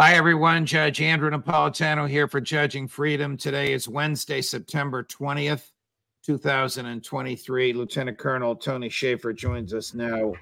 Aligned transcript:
Hi, 0.00 0.14
everyone. 0.14 0.64
Judge 0.64 1.00
Andrew 1.00 1.28
Napolitano 1.28 2.08
here 2.08 2.28
for 2.28 2.40
Judging 2.40 2.86
Freedom. 2.86 3.36
Today 3.36 3.72
is 3.72 3.88
Wednesday, 3.88 4.40
September 4.40 5.02
20th, 5.02 5.72
2023. 6.24 7.72
Lieutenant 7.72 8.16
Colonel 8.16 8.54
Tony 8.54 8.88
Shaffer 8.88 9.32
joins 9.32 9.74
us 9.74 9.94
now. 9.94 10.34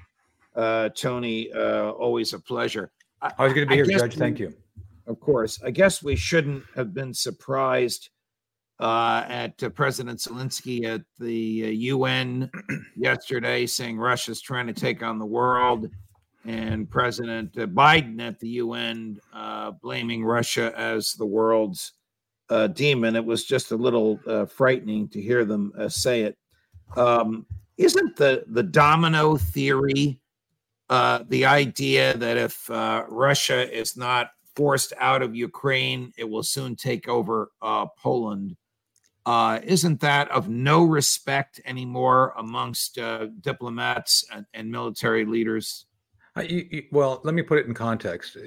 Uh, 0.55 0.89
Tony, 0.89 1.51
uh, 1.53 1.89
always 1.89 2.33
a 2.33 2.39
pleasure. 2.39 2.91
Always 3.39 3.53
good 3.53 3.61
to 3.61 3.65
be 3.65 3.81
I 3.81 3.83
here, 3.83 3.97
Judge. 3.97 4.13
We, 4.13 4.19
Thank 4.19 4.37
you. 4.37 4.53
Of 5.07 5.19
course. 5.19 5.59
I 5.65 5.71
guess 5.71 6.03
we 6.03 6.15
shouldn't 6.15 6.63
have 6.75 6.93
been 6.93 7.11
surprised 7.11 8.09
uh, 8.79 9.23
at 9.27 9.63
uh, 9.63 9.69
President 9.69 10.19
Zelensky 10.19 10.85
at 10.85 11.01
the 11.17 11.33
UN 11.33 12.51
uh, 12.53 12.75
yesterday 12.95 13.65
saying 13.65 13.97
Russia's 13.97 14.39
trying 14.39 14.67
to 14.67 14.73
take 14.73 15.01
on 15.01 15.17
the 15.17 15.25
world 15.25 15.89
and 16.47 16.89
President 16.89 17.53
Biden 17.53 18.21
at 18.21 18.39
the 18.39 18.47
UN 18.47 19.19
uh, 19.33 19.71
blaming 19.71 20.23
Russia 20.23 20.73
as 20.77 21.11
the 21.13 21.25
world's 21.25 21.91
uh, 22.49 22.67
demon. 22.67 23.17
It 23.17 23.25
was 23.25 23.43
just 23.43 23.71
a 23.71 23.75
little 23.75 24.19
uh, 24.25 24.45
frightening 24.45 25.09
to 25.09 25.21
hear 25.21 25.43
them 25.43 25.73
uh, 25.77 25.89
say 25.89 26.21
it. 26.21 26.37
Um, 26.95 27.45
not 27.75 28.15
the 28.15 28.45
the 28.47 28.63
domino 28.63 29.35
theory 29.35 30.21
uh, 30.89 31.25
the 31.27 31.45
idea 31.45 32.15
that 32.15 32.37
if 32.37 32.71
uh, 32.71 33.03
Russia 33.09 33.69
is 33.77 33.97
not 33.97 34.31
forced 34.55 34.93
out 34.97 35.21
of 35.21 35.35
Ukraine, 35.35 36.13
it 36.17 36.23
will 36.23 36.43
soon 36.43 36.77
take 36.77 37.09
over 37.09 37.51
Poland? 37.97 38.55
isn't 39.65 39.99
that 39.99 40.31
of 40.31 40.47
no 40.47 40.85
respect 40.85 41.59
anymore 41.65 42.33
amongst 42.37 42.97
diplomats 43.41 44.23
and, 44.31 44.45
and 44.53 44.71
military 44.71 45.25
leaders? 45.25 45.86
You, 46.41 46.67
you, 46.69 46.83
well, 46.91 47.21
let 47.23 47.33
me 47.33 47.41
put 47.41 47.59
it 47.59 47.65
in 47.65 47.73
context. 47.73 48.37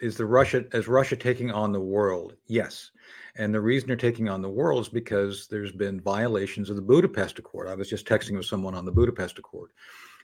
Is 0.00 0.16
the 0.16 0.26
Russia 0.26 0.64
is 0.72 0.88
Russia 0.88 1.16
taking 1.16 1.50
on 1.50 1.72
the 1.72 1.80
world? 1.80 2.34
Yes, 2.46 2.90
and 3.36 3.54
the 3.54 3.60
reason 3.60 3.86
they're 3.86 3.96
taking 3.96 4.28
on 4.28 4.42
the 4.42 4.48
world 4.48 4.82
is 4.82 4.88
because 4.88 5.46
there's 5.46 5.72
been 5.72 6.00
violations 6.00 6.70
of 6.70 6.76
the 6.76 6.82
Budapest 6.82 7.38
Accord. 7.38 7.68
I 7.68 7.74
was 7.74 7.88
just 7.88 8.06
texting 8.06 8.36
with 8.36 8.46
someone 8.46 8.74
on 8.74 8.84
the 8.84 8.92
Budapest 8.92 9.38
Accord. 9.38 9.70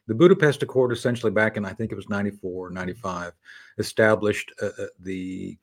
The 0.06 0.14
Budapest 0.14 0.62
Accord, 0.62 0.92
essentially 0.92 1.32
back 1.32 1.56
in 1.56 1.64
I 1.64 1.72
think 1.72 1.92
it 1.92 1.96
was 1.96 2.08
94 2.08 2.66
or 2.66 2.70
95, 2.70 3.32
established 3.78 4.52
uh, 4.60 4.70
uh, 4.78 4.86
the 5.00 5.58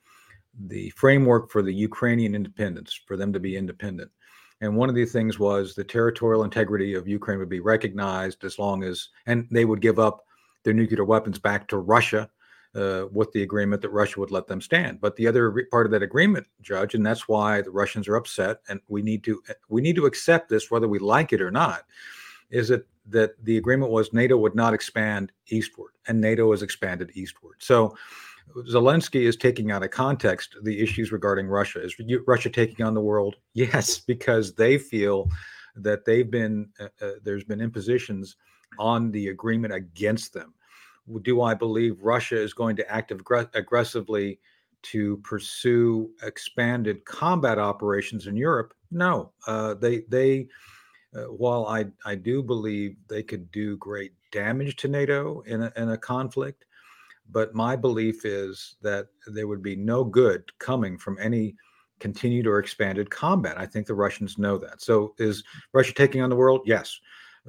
the 0.68 0.90
framework 0.92 1.50
for 1.50 1.62
the 1.62 1.74
Ukrainian 1.74 2.36
independence, 2.36 3.00
for 3.06 3.16
them 3.16 3.32
to 3.34 3.40
be 3.40 3.56
independent. 3.56 4.12
And 4.62 4.76
one 4.76 4.90
of 4.90 4.96
the 4.96 5.06
things 5.06 5.40
was 5.40 5.74
the 5.74 5.84
territorial 5.84 6.44
integrity 6.44 6.94
of 6.94 7.08
Ukraine 7.08 7.40
would 7.40 7.50
be 7.50 7.62
recognized 7.62 8.44
as 8.44 8.60
long 8.60 8.84
as, 8.84 9.10
and 9.26 9.48
they 9.50 9.66
would 9.66 9.82
give 9.82 9.98
up 9.98 10.24
their 10.64 10.74
nuclear 10.74 11.04
weapons 11.04 11.40
back 11.40 11.68
to 11.68 11.78
Russia 11.78 12.30
uh, 12.76 13.06
with 13.12 13.32
the 13.34 13.44
agreement 13.44 13.82
that 13.82 13.90
Russia 13.90 14.20
would 14.20 14.32
let 14.32 14.48
them 14.48 14.62
stand. 14.62 15.02
But 15.02 15.16
the 15.16 15.28
other 15.28 15.68
part 15.72 15.86
of 15.86 15.92
that 15.92 16.04
agreement, 16.04 16.48
Judge, 16.62 16.96
and 16.96 17.06
that's 17.06 17.28
why 17.28 17.62
the 17.62 17.72
Russians 17.72 18.08
are 18.08 18.16
upset, 18.16 18.62
and 18.70 18.80
we 18.88 19.02
need 19.02 19.24
to 19.26 19.42
we 19.70 19.82
need 19.82 19.96
to 19.98 20.06
accept 20.06 20.50
this 20.50 20.72
whether 20.72 20.88
we 20.88 21.00
like 21.00 21.34
it 21.34 21.42
or 21.42 21.52
not, 21.52 21.86
is 22.50 22.70
that 22.70 22.88
that 23.08 23.32
the 23.44 23.58
agreement 23.58 23.92
was 23.92 24.14
NATO 24.14 24.38
would 24.38 24.56
not 24.56 24.74
expand 24.74 25.32
eastward, 25.48 25.92
and 26.08 26.22
NATO 26.22 26.52
has 26.52 26.62
expanded 26.62 27.12
eastward. 27.14 27.56
So. 27.60 27.96
Zelensky 28.70 29.22
is 29.22 29.38
taking 29.38 29.72
out 29.72 29.84
of 29.84 29.92
context 29.92 30.58
the 30.64 30.82
issues 30.82 31.14
regarding 31.14 31.48
Russia. 31.48 31.82
Is 31.82 31.96
Russia 32.28 32.50
taking 32.50 32.86
on 32.86 32.94
the 32.94 33.00
world? 33.00 33.36
Yes, 33.54 34.00
because 34.00 34.54
they 34.56 34.78
feel 34.78 35.30
that 35.78 36.04
they've 36.04 36.30
been 36.30 36.68
uh, 36.78 36.88
uh, 37.02 37.12
there's 37.24 37.46
been 37.46 37.62
impositions 37.62 38.36
on 38.80 39.12
the 39.12 39.30
agreement 39.30 39.74
against 39.74 40.34
them. 40.34 40.54
Do 41.24 41.42
I 41.42 41.54
believe 41.54 42.02
Russia 42.02 42.38
is 42.38 42.54
going 42.54 42.76
to 42.78 42.92
act 42.92 43.12
aggressively 43.12 44.40
to 44.84 45.18
pursue 45.18 46.12
expanded 46.24 47.04
combat 47.06 47.60
operations 47.60 48.28
in 48.28 48.36
Europe? 48.36 48.74
No. 48.92 49.32
Uh, 49.48 49.74
they 49.74 50.02
they 50.10 50.48
uh, 51.16 51.24
while 51.24 51.66
I 51.66 51.86
I 52.06 52.16
do 52.16 52.42
believe 52.42 52.96
they 53.08 53.24
could 53.24 53.52
do 53.52 53.78
great 53.78 54.14
damage 54.32 54.76
to 54.78 54.88
NATO 54.88 55.42
in 55.42 55.64
a, 55.64 55.74
in 55.76 55.90
a 55.90 55.98
conflict, 55.98 56.66
but 57.30 57.54
my 57.54 57.76
belief 57.76 58.26
is 58.26 58.76
that 58.82 59.08
there 59.28 59.48
would 59.48 59.62
be 59.62 59.76
no 59.76 60.04
good 60.04 60.44
coming 60.60 60.98
from 60.98 61.18
any 61.20 61.56
continued 62.00 62.48
or 62.48 62.60
expanded 62.60 63.10
combat. 63.10 63.58
I 63.58 63.66
think 63.66 63.86
the 63.86 63.94
Russians 63.94 64.38
know 64.38 64.58
that. 64.58 64.82
So 64.82 65.14
is 65.20 65.44
Russia 65.74 65.94
taking 65.94 66.22
on 66.22 66.30
the 66.30 66.36
world? 66.36 66.62
Yes 66.66 67.00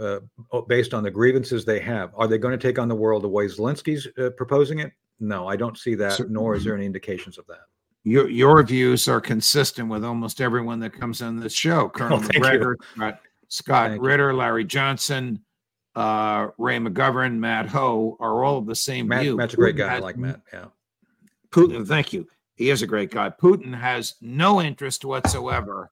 uh, 0.00 0.20
based 0.68 0.94
on 0.94 1.02
the 1.02 1.10
grievances 1.10 1.64
they 1.64 1.80
have. 1.80 2.12
Are 2.16 2.26
they 2.26 2.38
going 2.38 2.58
to 2.58 2.66
take 2.66 2.78
on 2.78 2.88
the 2.88 2.94
world 2.94 3.22
the 3.22 3.28
way 3.28 3.46
Zelensky's 3.46 4.08
uh, 4.18 4.30
proposing 4.30 4.80
it? 4.80 4.92
No, 5.20 5.46
I 5.46 5.56
don't 5.56 5.78
see 5.78 5.94
that, 5.96 6.28
nor 6.30 6.54
is 6.54 6.64
there 6.64 6.74
any 6.74 6.86
indications 6.86 7.38
of 7.38 7.46
that. 7.46 7.60
Your 8.04 8.28
your 8.28 8.62
views 8.64 9.06
are 9.06 9.20
consistent 9.20 9.88
with 9.88 10.04
almost 10.04 10.40
everyone 10.40 10.80
that 10.80 10.92
comes 10.92 11.22
on 11.22 11.38
this 11.38 11.52
show. 11.52 11.88
Colonel 11.94 12.18
oh, 12.18 12.20
Macgregor, 12.20 12.76
Scott, 12.94 13.20
Scott 13.48 13.98
Ritter, 14.00 14.34
Larry 14.34 14.64
Johnson, 14.64 15.44
uh, 15.94 16.48
Ray 16.58 16.78
McGovern, 16.78 17.38
Matt 17.38 17.68
Hoh 17.68 18.16
are 18.18 18.42
all 18.42 18.58
of 18.58 18.66
the 18.66 18.74
same 18.74 19.08
Matt, 19.08 19.22
view. 19.22 19.36
Matt's 19.36 19.54
a 19.54 19.56
great 19.56 19.76
guy. 19.76 19.94
I 19.94 19.98
like 19.98 20.16
Matt. 20.16 20.40
Yeah. 20.52 20.66
Putin, 21.50 21.86
thank 21.86 22.12
you. 22.12 22.26
He 22.56 22.70
is 22.70 22.82
a 22.82 22.86
great 22.86 23.10
guy. 23.10 23.30
Putin 23.30 23.78
has 23.78 24.14
no 24.20 24.60
interest 24.60 25.04
whatsoever 25.04 25.90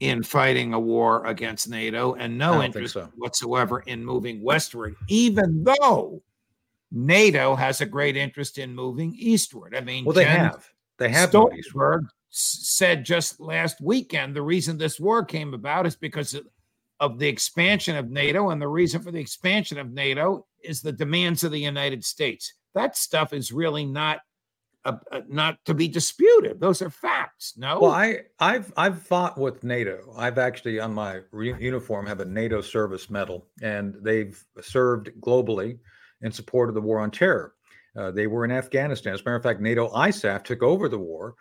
in 0.00 0.22
fighting 0.22 0.74
a 0.74 0.80
war 0.80 1.26
against 1.26 1.68
NATO 1.68 2.14
and 2.14 2.38
no 2.38 2.62
interest 2.62 2.94
so. 2.94 3.10
whatsoever 3.16 3.80
in 3.80 4.04
moving 4.04 4.42
westward, 4.42 4.94
even 5.08 5.64
though 5.64 6.22
NATO 6.90 7.54
has 7.56 7.80
a 7.80 7.86
great 7.86 8.16
interest 8.16 8.58
in 8.58 8.74
moving 8.74 9.14
eastward. 9.18 9.74
I 9.74 9.80
mean, 9.80 10.04
well, 10.04 10.14
they 10.14 10.24
Jen 10.24 10.38
have. 10.38 10.68
They 10.98 11.08
have 11.10 11.30
Stoltenberg 11.30 12.08
said 12.30 13.04
just 13.04 13.40
last 13.40 13.80
weekend 13.80 14.34
the 14.34 14.42
reason 14.42 14.76
this 14.76 15.00
war 15.00 15.24
came 15.24 15.54
about 15.54 15.86
is 15.86 15.96
because 15.96 16.38
of 17.00 17.18
the 17.18 17.28
expansion 17.28 17.96
of 17.96 18.10
NATO, 18.10 18.50
and 18.50 18.60
the 18.60 18.68
reason 18.68 19.00
for 19.00 19.12
the 19.12 19.20
expansion 19.20 19.78
of 19.78 19.92
NATO 19.92 20.46
is 20.62 20.80
the 20.80 20.92
demands 20.92 21.44
of 21.44 21.52
the 21.52 21.60
United 21.60 22.04
States. 22.04 22.54
That 22.74 22.96
stuff 22.96 23.32
is 23.32 23.52
really 23.52 23.84
not 23.86 24.20
uh, 24.84 24.96
uh, 25.12 25.20
not 25.28 25.64
to 25.64 25.74
be 25.74 25.88
disputed. 25.88 26.60
Those 26.60 26.80
are 26.82 26.90
facts. 26.90 27.54
No. 27.56 27.80
Well, 27.80 27.90
I 27.90 28.20
I've 28.38 28.72
I've 28.76 29.02
fought 29.02 29.38
with 29.38 29.64
NATO. 29.64 30.14
I've 30.16 30.38
actually 30.38 30.80
on 30.80 30.94
my 30.94 31.20
re- 31.32 31.54
uniform 31.58 32.06
have 32.06 32.20
a 32.20 32.24
NATO 32.24 32.60
service 32.60 33.10
medal, 33.10 33.46
and 33.62 33.96
they've 34.00 34.42
served 34.60 35.10
globally 35.20 35.78
in 36.22 36.32
support 36.32 36.68
of 36.68 36.74
the 36.74 36.80
war 36.80 37.00
on 37.00 37.10
terror. 37.10 37.54
Uh, 37.96 38.10
they 38.10 38.26
were 38.26 38.44
in 38.44 38.52
Afghanistan. 38.52 39.14
As 39.14 39.20
a 39.20 39.24
matter 39.24 39.36
of 39.36 39.42
fact, 39.42 39.60
NATO 39.60 39.88
ISAF 39.90 40.44
took 40.44 40.62
over 40.62 40.88
the 40.88 40.98
war. 40.98 41.34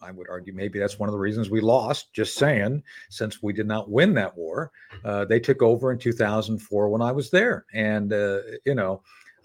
I 0.00 0.10
would 0.10 0.28
argue 0.28 0.52
maybe 0.54 0.78
that's 0.78 0.98
one 0.98 1.08
of 1.08 1.12
the 1.12 1.18
reasons 1.18 1.50
we 1.50 1.60
lost. 1.60 2.12
Just 2.12 2.36
saying, 2.36 2.82
since 3.10 3.42
we 3.42 3.52
did 3.52 3.66
not 3.66 3.90
win 3.90 4.14
that 4.14 4.36
war, 4.36 4.72
uh, 5.04 5.24
they 5.26 5.38
took 5.38 5.62
over 5.62 5.92
in 5.92 5.98
2004 5.98 6.88
when 6.88 7.02
I 7.02 7.12
was 7.12 7.30
there, 7.30 7.66
and 7.72 8.12
uh, 8.12 8.38
you 8.64 8.74
know 8.74 9.02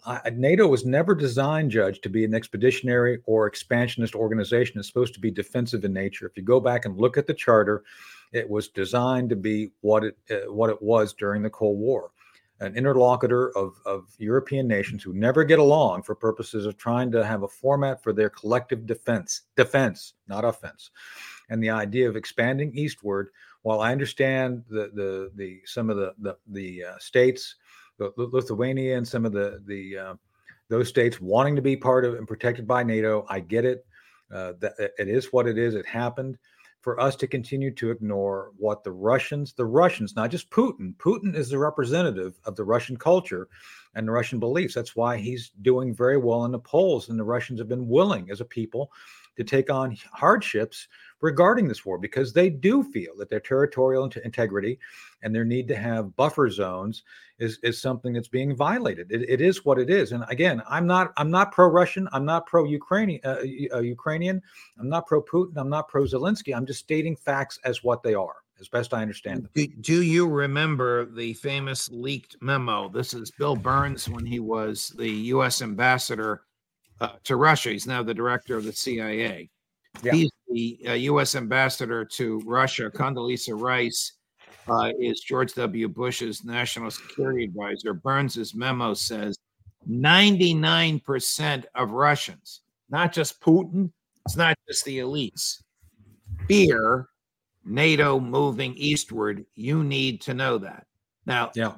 I, 0.08 0.30
NATO 0.32 0.66
was 0.68 0.86
never 0.86 1.14
designed, 1.14 1.72
Judge, 1.72 2.00
to 2.02 2.10
be 2.10 2.24
an 2.24 2.34
expeditionary 2.34 3.20
or 3.26 3.46
expansionist 3.46 4.16
organization. 4.16 4.80
It's 4.80 4.88
supposed 4.88 5.14
to 5.16 5.20
be 5.20 5.32
defensive 5.32 5.84
in 5.86 5.94
nature. 5.94 6.26
If 6.26 6.38
you 6.38 6.44
go 6.44 6.62
back 6.62 6.86
and 6.86 6.98
look 6.98 7.18
at 7.18 7.28
the 7.28 7.34
charter, 7.34 7.84
It 8.32 8.50
was 8.50 8.68
designed 8.68 9.30
to 9.30 9.36
be 9.36 9.72
what 9.82 10.04
it 10.04 10.18
uh, 10.30 10.52
what 10.52 10.70
it 10.70 10.82
was 10.82 11.14
during 11.14 11.44
the 11.44 11.50
Cold 11.50 11.80
War, 11.80 12.12
an 12.60 12.76
interlocutor 12.76 13.56
of, 13.58 13.80
of 13.86 14.14
European 14.18 14.68
nations 14.68 15.04
who 15.04 15.14
never 15.14 15.44
get 15.44 15.60
along 15.60 16.04
for 16.04 16.16
purposes 16.16 16.66
of 16.66 16.78
trying 16.78 17.12
to 17.12 17.26
have 17.26 17.44
a 17.44 17.48
format 17.48 18.04
for 18.04 18.14
their 18.14 18.30
collective 18.30 18.86
defense, 18.86 19.44
defense, 19.56 20.14
not 20.28 20.44
offense. 20.44 20.92
And 21.50 21.64
the 21.64 21.70
idea 21.70 22.10
of 22.10 22.18
expanding 22.18 22.76
eastward, 22.76 23.30
while 23.62 23.80
I 23.80 23.94
understand 23.94 24.64
the 24.70 24.92
the 24.94 25.32
the 25.36 25.62
some 25.66 25.90
of 25.90 25.96
the 25.98 26.14
the, 26.20 26.38
the 26.48 26.84
uh, 26.84 26.98
states, 27.00 27.56
Lithuania 28.00 28.98
and 28.98 29.08
some 29.08 29.26
of 29.26 29.32
the 29.32 29.62
the 29.66 29.98
uh, 29.98 30.14
those 30.70 30.90
states 30.90 31.22
wanting 31.22 31.56
to 31.56 31.62
be 31.62 31.78
part 31.78 32.06
of 32.06 32.16
and 32.16 32.28
protected 32.28 32.68
by 32.68 32.84
NATO, 32.84 33.26
I 33.30 33.40
get 33.40 33.66
it. 33.66 33.86
Uh, 34.30 34.54
that 34.60 34.74
it 34.78 35.08
is 35.08 35.32
what 35.32 35.48
it 35.48 35.58
is. 35.58 35.74
It 35.74 35.86
happened 35.86 36.38
for 36.82 37.00
us 37.00 37.16
to 37.18 37.28
continue 37.28 37.74
to 37.74 37.92
ignore 37.92 38.52
what 38.58 38.84
the 38.84 38.92
Russians, 38.92 39.54
the 39.54 39.66
Russians, 39.66 40.16
not 40.16 40.32
just 40.32 40.50
Putin, 40.50 40.96
Putin 40.96 41.36
is 41.36 41.50
the 41.50 41.58
representative 41.58 42.40
of 42.46 42.56
the 42.56 42.64
Russian 42.64 42.98
culture 42.98 43.48
and 43.96 44.08
the 44.08 44.12
Russian 44.12 44.40
beliefs. 44.40 44.76
That's 44.76 44.96
why 44.96 45.18
he's 45.18 45.52
doing 45.62 45.94
very 45.94 46.18
well 46.18 46.46
in 46.46 46.52
the 46.52 46.60
polls. 46.60 47.10
And 47.10 47.18
the 47.18 47.24
Russians 47.24 47.60
have 47.60 47.68
been 47.68 47.88
willing 47.88 48.30
as 48.30 48.42
a 48.42 48.46
people 48.46 48.92
to 49.38 49.44
take 49.44 49.70
on 49.70 49.98
hardships 50.12 50.88
regarding 51.22 51.68
this 51.68 51.86
war 51.86 51.98
because 51.98 52.34
they 52.34 52.50
do 52.50 52.84
feel 52.84 53.16
that 53.18 53.30
their 53.30 53.40
territorial 53.40 54.10
integrity 54.24 54.80
and 55.24 55.34
their 55.34 55.46
need 55.46 55.68
to 55.68 55.76
have 55.76 56.16
buffer 56.16 56.50
zones 56.50 57.04
is 57.40 57.60
is 57.64 57.82
something 57.82 58.14
that's 58.14 58.28
being 58.28 58.56
violated. 58.56 59.12
It, 59.12 59.30
it 59.30 59.42
is 59.42 59.66
what 59.66 59.80
it 59.80 59.90
is. 59.90 60.12
And 60.12 60.24
again, 60.30 60.62
I'm 60.68 60.88
not 60.88 61.14
I'm 61.18 61.32
not 61.32 61.52
pro 61.52 61.68
Russian. 61.68 62.08
I'm 62.12 62.26
not 62.26 62.46
pro 62.46 62.66
Ukrainian. 62.66 63.22
Uh, 63.24 63.38
uh, 63.74 63.80
Ukrainian. 63.80 64.42
I'm 64.80 64.90
not 64.90 65.08
pro 65.08 65.22
Putin. 65.22 65.58
I'm 65.58 65.70
not 65.70 65.88
pro 65.88 66.04
Zelensky. 66.04 66.56
I'm 66.56 66.66
just 66.66 66.80
stating 66.80 67.16
facts 67.16 67.60
as 67.64 67.84
what 67.84 68.04
they 68.04 68.14
are, 68.14 68.36
as 68.60 68.68
best 68.68 68.94
I 68.94 69.02
understand 69.02 69.44
them. 69.44 69.50
Do, 69.54 69.68
do 69.82 70.02
you 70.04 70.28
remember 70.28 71.06
the 71.06 71.34
famous 71.34 71.90
leaked 71.92 72.38
memo? 72.42 72.90
This 72.90 73.14
is 73.14 73.32
Bill 73.32 73.56
Burns 73.56 74.10
when 74.10 74.26
he 74.26 74.40
was 74.40 74.94
the 74.98 75.10
U.S. 75.10 75.62
ambassador 75.62 76.44
uh, 77.02 77.14
to 77.24 77.36
Russia. 77.36 77.70
He's 77.70 77.88
now 77.88 78.04
the 78.04 78.14
director 78.14 78.58
of 78.58 78.64
the 78.64 78.74
CIA. 78.74 79.50
Yeah. 80.04 80.14
He's 80.14 80.32
the 80.50 80.80
uh, 80.88 80.94
U.S. 80.94 81.36
ambassador 81.36 82.06
to 82.06 82.42
Russia. 82.46 82.90
Condoleezza 82.90 83.60
Rice 83.60 84.14
uh, 84.68 84.92
is 85.00 85.22
George 85.22 85.54
W. 85.54 85.88
Bush's 85.88 86.44
national 86.44 86.92
security 86.92 87.46
advisor. 87.46 87.94
Burns's 87.94 88.54
memo 88.54 88.94
says 88.94 89.38
99% 89.90 91.66
of 91.76 91.92
Russians, 91.92 92.62
not 92.90 93.14
just 93.14 93.40
Putin, 93.42 93.92
it's 94.26 94.36
not 94.36 94.58
just 94.68 94.84
the 94.84 95.00
elites, 95.00 95.64
fear 96.48 97.08
NATO 97.64 98.20
moving 98.20 98.74
eastward. 98.76 99.46
You 99.56 99.84
need 99.84 100.22
to 100.22 100.34
know 100.34 100.58
that. 100.58 100.86
Now, 101.26 101.52
yeah. 101.56 101.74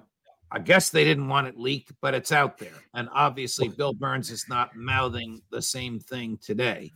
I 0.51 0.57
guess 0.57 0.89
they 0.89 1.03
didn't 1.03 1.27
want 1.27 1.47
it 1.47 1.59
leaked, 1.59 1.93
but 2.01 2.15
it's 2.15 2.31
out 2.31 2.57
there. 2.57 2.73
And 2.95 3.07
obviously, 3.13 3.67
Bill 3.67 3.93
Burns 3.93 4.31
is 4.31 4.45
not 4.49 4.75
mouthing 4.75 5.41
the 5.51 5.61
same 5.61 5.99
thing 5.99 6.39
today. 6.41 6.91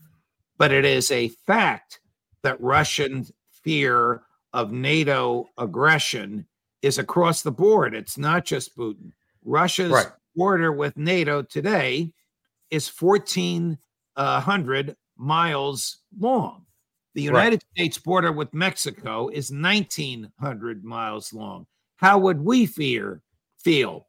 But 0.57 0.71
it 0.71 0.85
is 0.85 1.11
a 1.11 1.29
fact 1.29 1.99
that 2.43 2.61
Russian 2.61 3.25
fear 3.63 4.23
of 4.53 4.71
NATO 4.71 5.47
aggression 5.57 6.45
is 6.81 6.99
across 6.99 7.41
the 7.41 7.51
board. 7.51 7.95
It's 7.95 8.17
not 8.17 8.45
just 8.45 8.77
Putin. 8.77 9.11
Russia's 9.43 9.91
right. 9.91 10.11
border 10.35 10.71
with 10.71 10.97
NATO 10.97 11.41
today 11.41 12.13
is 12.69 12.87
1,400 12.87 14.89
uh, 14.89 14.93
miles 15.17 15.97
long. 16.19 16.65
The 17.15 17.21
United 17.21 17.63
right. 17.63 17.77
States 17.77 17.97
border 17.97 18.31
with 18.31 18.53
Mexico 18.53 19.29
is 19.29 19.51
1,900 19.51 20.83
miles 20.83 21.33
long. 21.33 21.67
How 21.97 22.17
would 22.17 22.41
we 22.41 22.65
fear 22.65 23.21
feel 23.59 24.07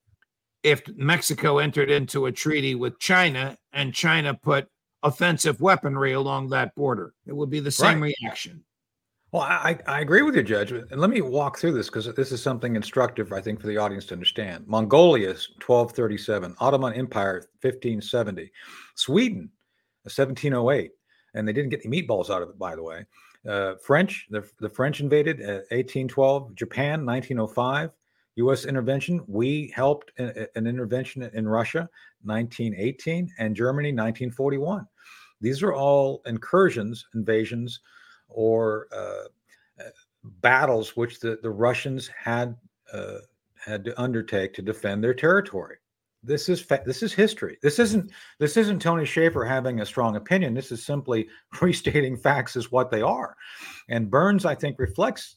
if 0.62 0.82
Mexico 0.96 1.58
entered 1.58 1.90
into 1.90 2.26
a 2.26 2.32
treaty 2.32 2.74
with 2.74 2.98
China 2.98 3.56
and 3.72 3.94
China 3.94 4.34
put 4.34 4.68
offensive 5.04 5.60
weaponry 5.60 6.12
along 6.12 6.48
that 6.48 6.74
border? 6.74 7.14
It 7.26 7.36
would 7.36 7.50
be 7.50 7.60
the 7.60 7.70
same 7.70 8.02
right. 8.02 8.14
reaction. 8.20 8.64
Well, 9.34 9.42
I, 9.42 9.76
I 9.88 10.00
agree 10.00 10.22
with 10.22 10.36
your 10.36 10.44
judgment. 10.44 10.92
And 10.92 11.00
let 11.00 11.10
me 11.10 11.20
walk 11.20 11.58
through 11.58 11.72
this 11.72 11.88
because 11.88 12.06
this 12.14 12.30
is 12.30 12.40
something 12.40 12.76
instructive, 12.76 13.32
I 13.32 13.40
think, 13.40 13.60
for 13.60 13.66
the 13.66 13.76
audience 13.76 14.06
to 14.06 14.14
understand. 14.14 14.64
Mongolia, 14.68 15.30
1237, 15.30 16.54
Ottoman 16.60 16.94
Empire, 16.94 17.44
1570, 17.60 18.52
Sweden, 18.94 19.50
1708. 20.04 20.92
And 21.34 21.48
they 21.48 21.52
didn't 21.52 21.70
get 21.70 21.82
the 21.82 21.88
meatballs 21.88 22.30
out 22.30 22.42
of 22.42 22.50
it, 22.50 22.58
by 22.60 22.76
the 22.76 22.82
way. 22.84 23.04
Uh, 23.44 23.74
French, 23.82 24.28
the, 24.30 24.48
the 24.60 24.68
French 24.68 25.00
invaded 25.00 25.40
uh, 25.40 25.66
1812, 25.72 26.54
Japan, 26.54 27.04
1905. 27.04 27.90
U.S. 28.36 28.64
intervention, 28.64 29.22
we 29.26 29.72
helped 29.74 30.10
an 30.18 30.66
intervention 30.66 31.22
in 31.34 31.46
Russia, 31.48 31.88
1918, 32.24 33.30
and 33.38 33.54
Germany, 33.54 33.90
1941. 33.90 34.86
These 35.40 35.62
are 35.62 35.74
all 35.74 36.22
incursions, 36.26 37.06
invasions 37.14 37.80
or 38.28 38.88
uh, 38.92 39.28
uh, 39.80 39.90
battles 40.40 40.96
which 40.96 41.20
the, 41.20 41.38
the 41.42 41.50
Russians 41.50 42.08
had 42.08 42.56
uh, 42.92 43.18
had 43.64 43.84
to 43.84 44.00
undertake 44.00 44.52
to 44.54 44.62
defend 44.62 45.02
their 45.02 45.14
territory. 45.14 45.76
This 46.22 46.48
is 46.48 46.60
fa- 46.60 46.82
this 46.86 47.02
is 47.02 47.12
history. 47.12 47.58
This 47.62 47.78
isn't 47.78 48.10
this 48.38 48.56
isn't 48.56 48.80
Tony 48.80 49.04
Shaffer 49.04 49.44
having 49.44 49.80
a 49.80 49.86
strong 49.86 50.16
opinion. 50.16 50.54
This 50.54 50.72
is 50.72 50.84
simply 50.84 51.28
restating 51.60 52.16
facts 52.16 52.56
as 52.56 52.72
what 52.72 52.90
they 52.90 53.02
are. 53.02 53.36
And 53.88 54.10
Burns, 54.10 54.44
I 54.44 54.54
think, 54.54 54.78
reflects 54.78 55.36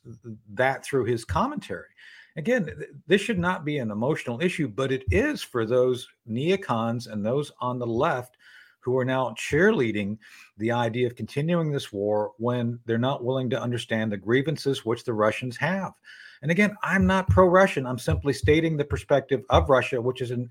that 0.53 0.85
through 0.85 1.05
his 1.05 1.25
commentary. 1.25 1.89
Again, 2.37 2.69
this 3.07 3.19
should 3.19 3.39
not 3.39 3.65
be 3.65 3.79
an 3.79 3.89
emotional 3.89 4.39
issue, 4.41 4.67
but 4.67 4.91
it 4.91 5.03
is 5.09 5.41
for 5.41 5.65
those 5.65 6.07
neocons 6.29 7.11
and 7.11 7.25
those 7.25 7.51
on 7.59 7.79
the 7.79 7.87
left 7.87 8.37
who 8.79 8.97
are 8.97 9.03
now 9.03 9.35
cheerleading 9.37 10.17
the 10.57 10.71
idea 10.71 11.07
of 11.07 11.15
continuing 11.15 11.71
this 11.71 11.91
war 11.91 12.31
when 12.37 12.79
they're 12.85 12.97
not 12.97 13.23
willing 13.23 13.49
to 13.49 13.61
understand 13.61 14.11
the 14.11 14.17
grievances 14.17 14.85
which 14.85 15.03
the 15.03 15.13
Russians 15.13 15.57
have. 15.57 15.93
And 16.41 16.51
again, 16.51 16.77
I'm 16.83 17.05
not 17.07 17.27
pro 17.27 17.47
Russian. 17.47 17.85
I'm 17.87 17.97
simply 17.97 18.33
stating 18.33 18.77
the 18.77 18.85
perspective 18.85 19.43
of 19.49 19.69
Russia, 19.69 19.99
which 19.99 20.21
is 20.21 20.31
en- 20.31 20.47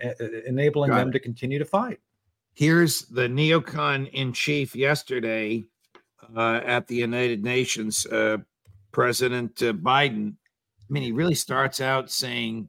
enabling 0.47 0.91
Got 0.91 0.99
them 0.99 1.09
it. 1.09 1.13
to 1.13 1.21
continue 1.21 1.59
to 1.59 1.65
fight. 1.65 2.01
Here's 2.53 3.03
the 3.03 3.29
neocon 3.29 4.11
in 4.11 4.33
chief 4.33 4.75
yesterday 4.75 5.65
uh, 6.37 6.61
at 6.65 6.89
the 6.89 6.97
United 6.97 7.45
Nations, 7.45 8.07
uh, 8.07 8.39
President 8.93 9.63
uh, 9.63 9.73
Biden. 9.73 10.35
I 10.89 10.93
mean, 10.93 11.03
he 11.03 11.13
really 11.13 11.35
starts 11.35 11.81
out 11.81 12.11
saying 12.11 12.69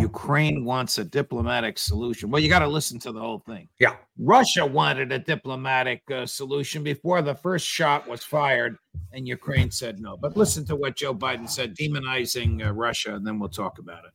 Ukraine 0.00 0.64
wants 0.64 0.98
a 0.98 1.04
diplomatic 1.04 1.78
solution. 1.78 2.30
Well, 2.30 2.42
you 2.42 2.48
got 2.48 2.58
to 2.60 2.68
listen 2.68 2.98
to 3.00 3.12
the 3.12 3.20
whole 3.20 3.38
thing. 3.40 3.68
Yeah. 3.80 3.96
Russia 4.18 4.64
wanted 4.64 5.12
a 5.12 5.18
diplomatic 5.18 6.02
uh, 6.10 6.26
solution 6.26 6.82
before 6.82 7.22
the 7.22 7.34
first 7.34 7.66
shot 7.66 8.06
was 8.06 8.22
fired, 8.22 8.76
and 9.12 9.26
Ukraine 9.26 9.70
said 9.70 9.98
no. 9.98 10.16
But 10.16 10.36
listen 10.36 10.64
to 10.66 10.76
what 10.76 10.96
Joe 10.96 11.14
Biden 11.14 11.48
said, 11.48 11.74
demonizing 11.74 12.64
uh, 12.64 12.72
Russia, 12.72 13.14
and 13.14 13.26
then 13.26 13.38
we'll 13.38 13.48
talk 13.48 13.78
about 13.78 14.04
it. 14.04 14.12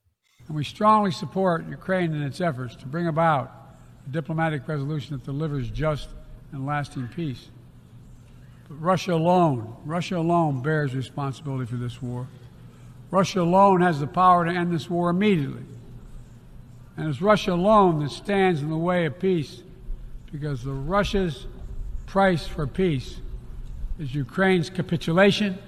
And 0.48 0.56
we 0.56 0.63
strongly 0.63 1.12
support 1.12 1.68
Ukraine 1.68 2.13
in 2.13 2.22
its 2.22 2.39
efforts 2.39 2.75
to 2.78 2.86
bring 2.86 3.08
about 3.08 3.51
a 4.06 4.10
diplomatic 4.10 4.68
resolution 4.68 5.18
that 5.18 5.24
delivers 5.24 5.70
just 5.70 6.10
and 6.51 6.66
lasting 6.66 7.08
peace. 7.10 7.50
But 8.68 8.75
Russia 8.75 9.13
alone, 9.13 9.75
Russia 9.86 10.18
alone 10.18 10.62
bears 10.62 10.96
responsibility 10.96 11.66
for 11.66 11.78
this 11.78 12.01
war. 12.01 12.28
Russia 13.13 13.43
alone 13.43 13.79
has 13.82 14.00
the 14.00 14.08
power 14.08 14.43
to 14.43 14.50
end 14.50 14.74
this 14.74 14.89
war 14.89 15.12
immediately. 15.12 15.62
And 16.98 17.08
it's 17.08 17.22
Russia 17.22 17.53
alone 17.53 18.00
that 18.00 18.10
stands 18.10 18.63
in 18.63 18.72
the 18.72 18.75
way 18.75 19.05
of 19.05 19.20
peace 19.20 19.62
because 20.32 20.63
the 20.63 20.72
Russia's 20.72 21.46
price 22.08 22.48
for 22.48 22.65
peace 22.65 23.22
is 24.00 24.15
Ukraine's 24.15 24.72
capitulation, 24.72 25.60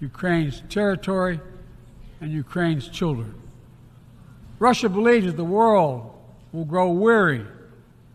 Ukraine's 0.00 0.62
territory, 0.68 1.40
and 2.20 2.30
Ukraine's 2.30 2.90
children. 2.90 3.34
Russia 4.58 4.90
believes 4.90 5.24
that 5.24 5.38
the 5.38 5.44
world 5.44 6.14
will 6.52 6.66
grow 6.66 6.90
weary 6.90 7.46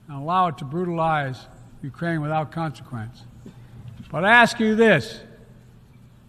and 0.08 0.16
allow 0.16 0.50
it 0.50 0.60
to 0.60 0.66
brutalize 0.66 1.48
Ukraine 1.82 2.22
without 2.22 2.52
consequence. 2.52 3.24
But 4.12 4.24
I 4.24 4.30
ask 4.30 4.60
you 4.60 4.76
this 4.76 5.20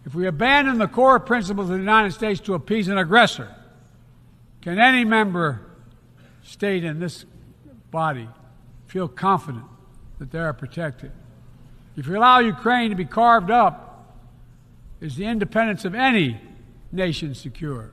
if 0.05 0.13
we 0.13 0.27
abandon 0.27 0.77
the 0.77 0.87
core 0.87 1.19
principles 1.19 1.69
of 1.69 1.75
the 1.75 1.79
United 1.79 2.11
States 2.11 2.39
to 2.41 2.53
appease 2.53 2.87
an 2.87 2.97
aggressor, 2.97 3.53
can 4.61 4.79
any 4.79 5.05
member 5.05 5.61
state 6.43 6.83
in 6.83 6.99
this 6.99 7.25
body 7.91 8.27
feel 8.87 9.07
confident 9.07 9.65
that 10.19 10.31
they 10.31 10.39
are 10.39 10.53
protected? 10.53 11.11
If 11.95 12.07
you 12.07 12.17
allow 12.17 12.39
Ukraine 12.39 12.89
to 12.89 12.95
be 12.95 13.05
carved 13.05 13.51
up, 13.51 13.89
is 14.99 15.15
the 15.15 15.25
independence 15.25 15.85
of 15.85 15.95
any 15.95 16.39
nation 16.91 17.35
secure? 17.35 17.91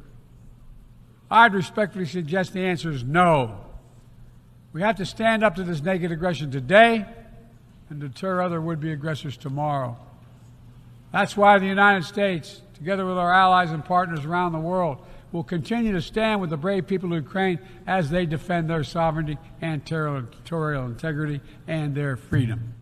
I'd 1.31 1.55
respectfully 1.55 2.07
suggest 2.07 2.52
the 2.52 2.61
answer 2.61 2.90
is 2.90 3.05
no. 3.05 3.67
We 4.73 4.83
have 4.83 4.97
to 4.97 5.07
stand 5.07 5.45
up 5.45 5.57
to 5.57 5.64
this 5.64 5.83
naked 5.83 6.11
aggression 6.11 6.50
today 6.50 7.05
and 7.88 8.00
deter 8.00 8.40
other 8.40 8.61
would 8.61 8.81
be 8.81 8.93
aggressors 8.93 9.37
tomorrow. 9.37 9.97
That's 11.12 11.37
why 11.37 11.59
the 11.59 11.67
United 11.67 12.05
States, 12.05 12.62
together 12.75 13.05
with 13.05 13.19
our 13.19 13.33
allies 13.33 13.71
and 13.71 13.85
partners 13.85 14.25
around 14.25 14.52
the 14.52 14.61
world, 14.61 14.99
will 15.33 15.45
continue 15.45 15.93
to 15.93 16.02
stand 16.02 16.40
with 16.40 16.50
the 16.50 16.57
brave 16.57 16.87
people 16.87 17.12
of 17.12 17.23
Ukraine 17.23 17.59
as 17.87 18.11
they 18.11 18.26
defend 18.26 18.69
their 18.69 18.85
sovereignty 18.85 19.38
and 19.61 19.85
territorial 19.85 20.87
integrity 20.87 21.40
and 21.69 21.95
their 21.95 22.17
freedom. 22.17 22.75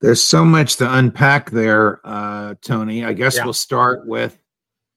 There's 0.00 0.22
so 0.22 0.44
much 0.44 0.76
to 0.76 0.92
unpack 0.92 1.50
there, 1.50 2.00
uh, 2.04 2.54
Tony. 2.62 3.04
I 3.04 3.12
guess 3.12 3.36
yeah. 3.36 3.44
we'll 3.44 3.52
start 3.52 4.06
with 4.06 4.38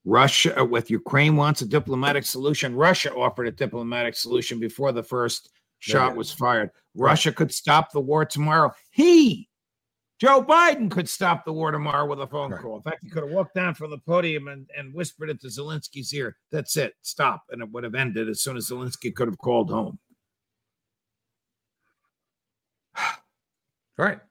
Russia, 0.05 0.62
uh, 0.62 0.65
with 0.65 0.89
Ukraine 0.89 1.36
wants 1.36 1.62
a 1.62 1.65
diplomatic 1.65 2.25
solution. 2.25 2.75
Russia 2.75 3.13
offered 3.13 3.48
a 3.48 3.51
diplomatic 3.51 4.15
solution 4.15 4.60
before 4.60 4.91
the 4.91 5.03
first 5.03 5.50
shot 5.79 6.15
was 6.15 6.31
fired. 6.31 6.72
Russia 6.95 7.31
could 7.31 7.51
stop 7.51 7.91
the 7.91 8.00
war 8.00 8.24
tomorrow. 8.24 8.72
He 8.91 9.50
Joe 10.24 10.42
Biden 10.42 10.89
could 10.89 11.10
stop 11.10 11.44
the 11.44 11.51
war 11.51 11.72
tomorrow 11.72 12.06
with 12.06 12.22
a 12.22 12.27
phone 12.27 12.51
right. 12.51 12.62
call. 12.62 12.77
In 12.77 12.82
fact, 12.82 13.00
he 13.03 13.10
could 13.10 13.24
have 13.24 13.32
walked 13.34 13.56
down 13.56 13.74
from 13.74 13.92
the 13.92 13.98
podium 13.98 14.48
and, 14.48 14.70
and 14.77 14.94
whispered 14.94 15.30
it 15.30 15.42
to 15.42 15.48
Zelensky's 15.48 16.13
ear. 16.13 16.38
That's 16.50 16.77
it. 16.77 16.94
Stop. 17.01 17.44
And 17.50 17.62
it 17.62 17.70
would 17.74 17.84
have 17.84 17.94
ended 17.94 18.30
as 18.30 18.39
soon 18.39 18.56
as 18.56 18.70
Zelensky 18.70 19.13
could 19.13 19.27
have 19.27 19.38
called 19.38 19.70
home. 19.70 20.00
right. 23.98 24.22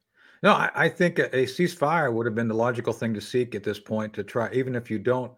No, 0.42 0.52
I, 0.52 0.70
I 0.74 0.88
think 0.88 1.18
a, 1.18 1.26
a, 1.36 1.44
ceasefire 1.44 2.10
would 2.10 2.24
have 2.24 2.34
been 2.34 2.48
the 2.48 2.54
logical 2.54 2.94
thing 2.94 3.12
to 3.12 3.20
seek 3.20 3.54
at 3.54 3.62
this 3.62 3.78
point 3.78 4.14
to 4.14 4.24
try, 4.24 4.50
even 4.54 4.74
if 4.74 4.90
you 4.90 4.98
don't 4.98 5.32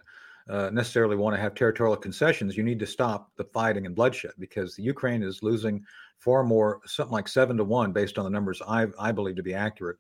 uh, 0.49 0.71
necessarily 0.73 1.17
want 1.17 1.35
to 1.35 1.43
have 1.43 1.57
territorial 1.57 1.97
concessions, 1.97 2.57
you 2.57 2.63
need 2.63 2.79
to 2.79 2.87
stop 2.87 3.33
the 3.37 3.45
fighting 3.53 3.87
and 3.87 3.97
bloodshed 3.97 4.31
because 4.39 4.77
the 4.77 4.85
Ukraine 4.85 5.25
is 5.25 5.43
losing 5.43 5.85
far 6.21 6.45
more, 6.45 6.81
something 6.87 7.13
like 7.13 7.27
seven 7.27 7.57
to 7.57 7.65
one, 7.65 7.91
based 7.91 8.19
on 8.19 8.25
the 8.25 8.31
numbers 8.31 8.63
I, 8.69 8.87
I 9.01 9.11
believe 9.11 9.35
to 9.35 9.43
be 9.43 9.53
accurate 9.53 9.97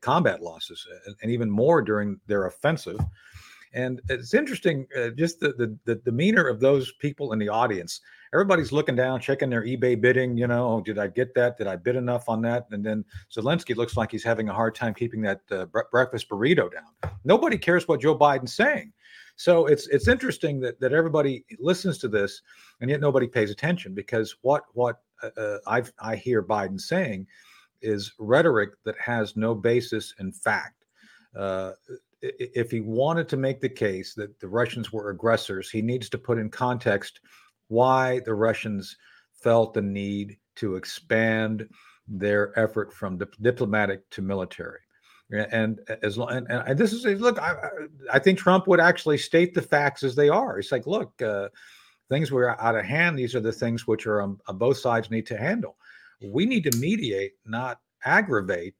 combat 0.00 0.42
losses 0.42 0.86
uh, 1.08 1.12
and 1.22 1.30
even 1.30 1.50
more 1.50 1.82
during 1.82 2.20
their 2.26 2.46
offensive. 2.46 2.98
And 3.74 4.00
it's 4.10 4.34
interesting, 4.34 4.86
uh, 4.96 5.10
just 5.10 5.40
the, 5.40 5.52
the, 5.54 5.76
the 5.86 5.94
demeanor 5.96 6.46
of 6.46 6.60
those 6.60 6.92
people 6.92 7.32
in 7.32 7.38
the 7.38 7.48
audience. 7.48 8.00
Everybody's 8.34 8.70
looking 8.70 8.96
down, 8.96 9.20
checking 9.20 9.48
their 9.48 9.62
eBay 9.62 9.98
bidding. 9.98 10.36
You 10.36 10.46
know, 10.46 10.68
oh, 10.68 10.80
did 10.82 10.98
I 10.98 11.06
get 11.06 11.34
that? 11.34 11.56
Did 11.56 11.66
I 11.66 11.76
bid 11.76 11.96
enough 11.96 12.28
on 12.28 12.42
that? 12.42 12.66
And 12.70 12.84
then 12.84 13.04
Zelensky 13.34 13.74
looks 13.74 13.96
like 13.96 14.10
he's 14.10 14.24
having 14.24 14.48
a 14.48 14.54
hard 14.54 14.74
time 14.74 14.92
keeping 14.94 15.22
that 15.22 15.40
uh, 15.50 15.66
bre- 15.66 15.80
breakfast 15.90 16.28
burrito 16.28 16.70
down. 16.70 17.12
Nobody 17.24 17.56
cares 17.56 17.88
what 17.88 18.00
Joe 18.00 18.16
Biden's 18.16 18.54
saying. 18.54 18.92
So 19.36 19.66
it's 19.66 19.86
it's 19.88 20.08
interesting 20.08 20.60
that 20.60 20.78
that 20.80 20.92
everybody 20.92 21.44
listens 21.58 21.96
to 21.98 22.08
this, 22.08 22.42
and 22.80 22.90
yet 22.90 23.00
nobody 23.00 23.26
pays 23.26 23.50
attention 23.50 23.94
because 23.94 24.36
what 24.42 24.64
what 24.74 25.00
uh, 25.22 25.58
I 25.66 25.82
I 25.98 26.16
hear 26.16 26.42
Biden 26.42 26.80
saying 26.80 27.26
is 27.82 28.12
rhetoric 28.18 28.70
that 28.84 28.98
has 28.98 29.36
no 29.36 29.54
basis 29.54 30.14
in 30.18 30.32
fact. 30.32 30.84
Uh, 31.36 31.72
if 32.22 32.70
he 32.70 32.80
wanted 32.80 33.28
to 33.28 33.36
make 33.36 33.60
the 33.60 33.68
case 33.68 34.14
that 34.14 34.38
the 34.38 34.48
Russians 34.48 34.92
were 34.92 35.10
aggressors, 35.10 35.70
he 35.70 35.82
needs 35.82 36.08
to 36.10 36.18
put 36.18 36.38
in 36.38 36.50
context 36.50 37.20
why 37.68 38.20
the 38.24 38.34
Russians 38.34 38.96
felt 39.32 39.74
the 39.74 39.82
need 39.82 40.36
to 40.56 40.76
expand 40.76 41.68
their 42.06 42.56
effort 42.58 42.92
from 42.92 43.18
dip- 43.18 43.36
diplomatic 43.40 44.08
to 44.10 44.22
military. 44.22 44.78
And 45.30 45.80
as 46.02 46.18
and, 46.18 46.46
and 46.50 46.78
this 46.78 46.92
is 46.92 47.04
look, 47.20 47.38
I, 47.38 47.54
I 48.12 48.18
think 48.18 48.38
Trump 48.38 48.66
would 48.66 48.80
actually 48.80 49.16
state 49.16 49.54
the 49.54 49.62
facts 49.62 50.02
as 50.02 50.14
they 50.14 50.28
are. 50.28 50.58
It's 50.58 50.70
like, 50.70 50.86
look, 50.86 51.20
uh, 51.22 51.48
things 52.10 52.30
were 52.30 52.60
out 52.60 52.76
of 52.76 52.84
hand. 52.84 53.18
These 53.18 53.34
are 53.34 53.40
the 53.40 53.50
things 53.50 53.86
which 53.86 54.06
are 54.06 54.20
um, 54.20 54.38
both 54.54 54.76
sides 54.76 55.10
need 55.10 55.26
to 55.26 55.38
handle 55.38 55.76
we 56.24 56.46
need 56.46 56.64
to 56.70 56.76
mediate, 56.78 57.32
not 57.46 57.78
aggravate 58.04 58.74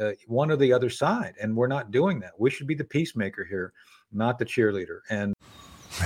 uh, 0.00 0.12
one 0.26 0.50
or 0.50 0.56
the 0.56 0.72
other 0.72 0.90
side. 0.90 1.34
And 1.40 1.56
we're 1.56 1.66
not 1.66 1.90
doing 1.90 2.20
that. 2.20 2.32
We 2.38 2.50
should 2.50 2.66
be 2.66 2.74
the 2.74 2.84
peacemaker 2.84 3.44
here, 3.44 3.72
not 4.12 4.38
the 4.38 4.44
cheerleader. 4.44 5.00
And 5.10 5.34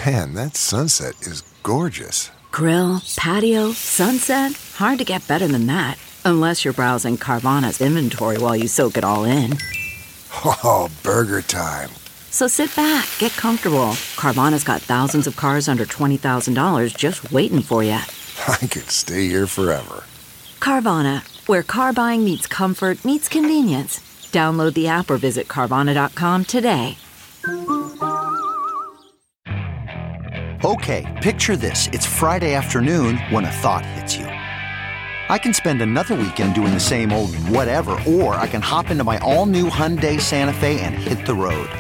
man, 0.05 0.35
that 0.35 0.57
sunset 0.57 1.15
is 1.23 1.43
gorgeous. 1.63 2.31
Grill, 2.53 3.01
patio, 3.17 3.73
sunset. 3.73 4.53
Hard 4.75 4.99
to 4.99 5.05
get 5.05 5.27
better 5.29 5.47
than 5.47 5.67
that. 5.67 5.99
Unless 6.25 6.65
you're 6.65 6.75
browsing 6.75 7.17
Carvana's 7.17 7.81
inventory 7.81 8.39
while 8.39 8.57
you 8.57 8.69
soak 8.69 8.97
it 8.97 9.05
all 9.05 9.25
in. 9.25 9.57
Oh, 10.45 10.89
burger 11.03 11.43
time. 11.43 11.91
So 12.31 12.47
sit 12.47 12.75
back, 12.77 13.09
get 13.19 13.33
comfortable. 13.33 13.95
Carvana's 14.17 14.63
got 14.63 14.81
thousands 14.81 15.27
of 15.27 15.37
cars 15.37 15.69
under 15.69 15.85
$20,000 15.85 16.97
just 16.97 17.33
waiting 17.33 17.63
for 17.63 17.83
you. 17.83 17.93
I 18.49 18.67
could 18.67 18.91
stay 18.91 19.27
here 19.27 19.47
forever. 19.47 20.05
Carvana, 20.61 21.23
where 21.49 21.63
car 21.63 21.93
buying 21.93 22.23
meets 22.23 22.47
comfort, 22.47 23.05
meets 23.05 23.29
convenience. 23.29 23.99
Download 24.31 24.75
the 24.75 24.89
app 24.89 25.11
or 25.11 25.17
visit 25.17 25.49
Carvana.com 25.49 26.45
today. 26.45 26.97
Okay, 30.63 31.19
picture 31.23 31.57
this. 31.57 31.89
It's 31.89 32.07
Friday 32.07 32.55
afternoon 32.55 33.17
when 33.31 33.47
a 33.47 33.51
thought 33.51 33.85
hits 33.85 34.17
you. 34.17 34.27
I 34.27 35.39
can 35.39 35.55
spend 35.55 35.81
another 35.81 36.15
weekend 36.15 36.55
doing 36.55 36.75
the 36.75 36.81
same 36.81 37.13
old 37.13 37.35
whatever, 37.49 37.93
or 38.07 38.35
I 38.35 38.47
can 38.47 38.61
hop 38.61 38.91
into 38.91 39.05
my 39.05 39.19
all 39.19 39.47
new 39.47 39.71
Hyundai 39.71 40.21
Santa 40.21 40.53
Fe 40.53 40.81
and 40.81 40.95
hit 40.95 41.25
the 41.25 41.35
road. 41.35 41.71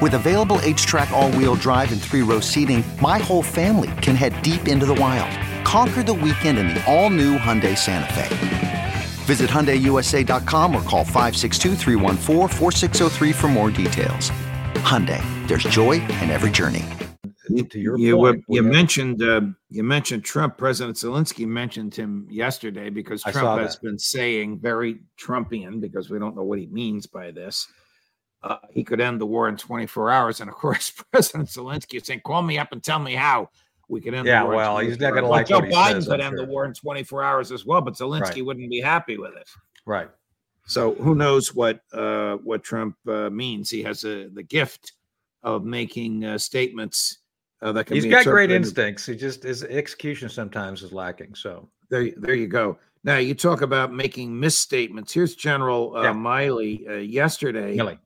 With 0.00 0.14
available 0.14 0.58
HTRAC, 0.58 1.10
all 1.10 1.32
wheel 1.32 1.56
drive, 1.56 1.90
and 1.92 2.00
three 2.00 2.22
row 2.22 2.40
seating, 2.40 2.84
my 3.02 3.18
whole 3.18 3.42
family 3.42 3.90
can 4.00 4.14
head 4.14 4.40
deep 4.42 4.68
into 4.68 4.86
the 4.86 4.94
wild 4.94 5.49
Conquer 5.70 6.02
the 6.02 6.12
weekend 6.12 6.58
in 6.58 6.66
the 6.66 6.84
all-new 6.92 7.38
Hyundai 7.38 7.78
Santa 7.78 8.12
Fe. 8.12 8.92
Visit 9.22 9.48
HyundaiUSA.com 9.48 10.74
or 10.74 10.82
call 10.82 11.04
562 11.04 11.76
for 13.32 13.48
more 13.48 13.70
details. 13.70 14.30
Hyundai, 14.82 15.22
there's 15.46 15.62
joy 15.62 15.92
in 16.22 16.28
every 16.28 16.50
journey. 16.50 16.84
To 17.68 17.78
your 17.78 17.96
you, 18.00 18.16
point, 18.16 18.44
you 18.48 18.64
mentioned 18.64 19.22
uh, 19.22 19.42
you 19.68 19.84
mentioned 19.84 20.24
Trump. 20.24 20.58
President 20.58 20.96
Zelensky 20.96 21.46
mentioned 21.46 21.94
him 21.94 22.26
yesterday 22.28 22.90
because 22.90 23.22
Trump 23.22 23.60
has 23.60 23.76
been 23.76 23.96
saying 23.96 24.58
very 24.58 25.02
Trumpian 25.20 25.80
because 25.80 26.10
we 26.10 26.18
don't 26.18 26.34
know 26.34 26.42
what 26.42 26.58
he 26.58 26.66
means 26.66 27.06
by 27.06 27.30
this. 27.30 27.68
Uh, 28.42 28.56
he 28.70 28.82
could 28.82 29.00
end 29.00 29.20
the 29.20 29.26
war 29.26 29.48
in 29.48 29.56
24 29.56 30.10
hours, 30.10 30.40
and 30.40 30.50
of 30.50 30.56
course, 30.56 30.90
President 31.12 31.48
Zelensky 31.48 31.98
is 32.00 32.06
saying, 32.06 32.22
"Call 32.24 32.42
me 32.42 32.58
up 32.58 32.72
and 32.72 32.82
tell 32.82 32.98
me 32.98 33.14
how." 33.14 33.50
We 33.90 34.00
could 34.00 34.14
end 34.14 34.26
yeah, 34.26 34.44
well, 34.44 34.78
he's 34.78 35.00
not 35.00 35.10
going 35.10 35.24
to 35.24 35.28
like 35.28 35.48
Joe 35.48 35.60
Biden 35.60 35.94
says, 35.94 36.06
could 36.06 36.20
end 36.20 36.36
sure. 36.36 36.46
the 36.46 36.50
war 36.50 36.64
in 36.64 36.72
24 36.72 37.22
hours 37.22 37.52
as 37.52 37.66
well, 37.66 37.80
but 37.80 37.94
Zelensky 37.94 38.36
right. 38.36 38.46
wouldn't 38.46 38.70
be 38.70 38.80
happy 38.80 39.18
with 39.18 39.34
it. 39.36 39.48
Right. 39.84 40.08
So 40.66 40.94
who 40.94 41.14
knows 41.16 41.54
what 41.54 41.80
uh, 41.92 42.36
what 42.36 42.62
Trump 42.62 42.96
uh, 43.08 43.28
means? 43.30 43.68
He 43.70 43.82
has 43.82 44.04
a, 44.04 44.28
the 44.28 44.42
gift 44.42 44.92
of 45.42 45.64
making 45.64 46.24
uh, 46.24 46.38
statements 46.38 47.18
uh, 47.60 47.72
that 47.72 47.86
can. 47.86 47.96
He's 47.96 48.06
got 48.06 48.24
great 48.24 48.52
instincts. 48.52 49.06
He 49.06 49.16
just 49.16 49.42
his 49.42 49.64
execution 49.64 50.28
sometimes 50.28 50.82
is 50.82 50.92
lacking. 50.92 51.34
So 51.34 51.68
there, 51.88 52.10
there 52.16 52.34
you 52.34 52.46
go. 52.46 52.78
Now 53.02 53.16
you 53.16 53.34
talk 53.34 53.62
about 53.62 53.92
making 53.92 54.38
misstatements. 54.38 55.12
Here's 55.12 55.34
General 55.34 55.96
uh, 55.96 56.02
yeah. 56.02 56.12
Milley 56.12 56.88
uh, 56.88 56.94
yesterday. 56.94 57.76
Milley. 57.76 57.98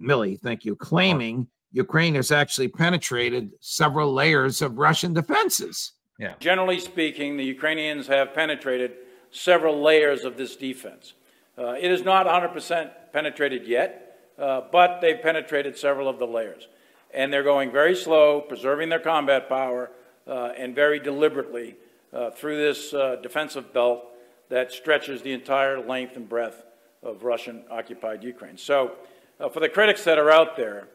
Milley, 0.00 0.40
thank 0.40 0.64
you, 0.64 0.76
claiming 0.76 1.48
Ukraine 1.72 2.14
has 2.14 2.30
actually 2.30 2.68
penetrated 2.68 3.52
several 3.60 4.12
layers 4.12 4.62
of 4.62 4.78
Russian 4.78 5.12
defenses. 5.12 5.92
Yeah. 6.18 6.34
Generally 6.40 6.80
speaking, 6.80 7.36
the 7.36 7.44
Ukrainians 7.44 8.06
have 8.06 8.34
penetrated 8.34 8.92
several 9.30 9.80
layers 9.80 10.24
of 10.24 10.36
this 10.36 10.56
defense. 10.56 11.14
Uh, 11.56 11.74
it 11.78 11.90
is 11.90 12.02
not 12.02 12.26
100% 12.26 12.90
penetrated 13.12 13.66
yet, 13.66 14.32
uh, 14.38 14.62
but 14.72 15.00
they've 15.00 15.20
penetrated 15.20 15.76
several 15.76 16.08
of 16.08 16.18
the 16.18 16.26
layers. 16.26 16.68
And 17.12 17.32
they're 17.32 17.42
going 17.42 17.70
very 17.70 17.94
slow, 17.94 18.40
preserving 18.40 18.88
their 18.88 19.00
combat 19.00 19.48
power, 19.48 19.90
uh, 20.26 20.52
and 20.56 20.74
very 20.74 20.98
deliberately 20.98 21.76
uh, 22.12 22.30
through 22.30 22.56
this 22.56 22.92
uh, 22.94 23.16
defensive 23.22 23.72
belt 23.72 24.04
that 24.48 24.72
stretches 24.72 25.22
the 25.22 25.32
entire 25.32 25.80
length 25.80 26.16
and 26.16 26.28
breadth 26.28 26.64
of 27.02 27.22
Russian 27.22 27.64
occupied 27.70 28.22
Ukraine. 28.22 28.56
So, 28.56 28.92
uh, 29.40 29.48
for 29.48 29.60
the 29.60 29.68
critics 29.68 30.04
that 30.04 30.18
are 30.18 30.30
out 30.30 30.56
there, 30.56 30.88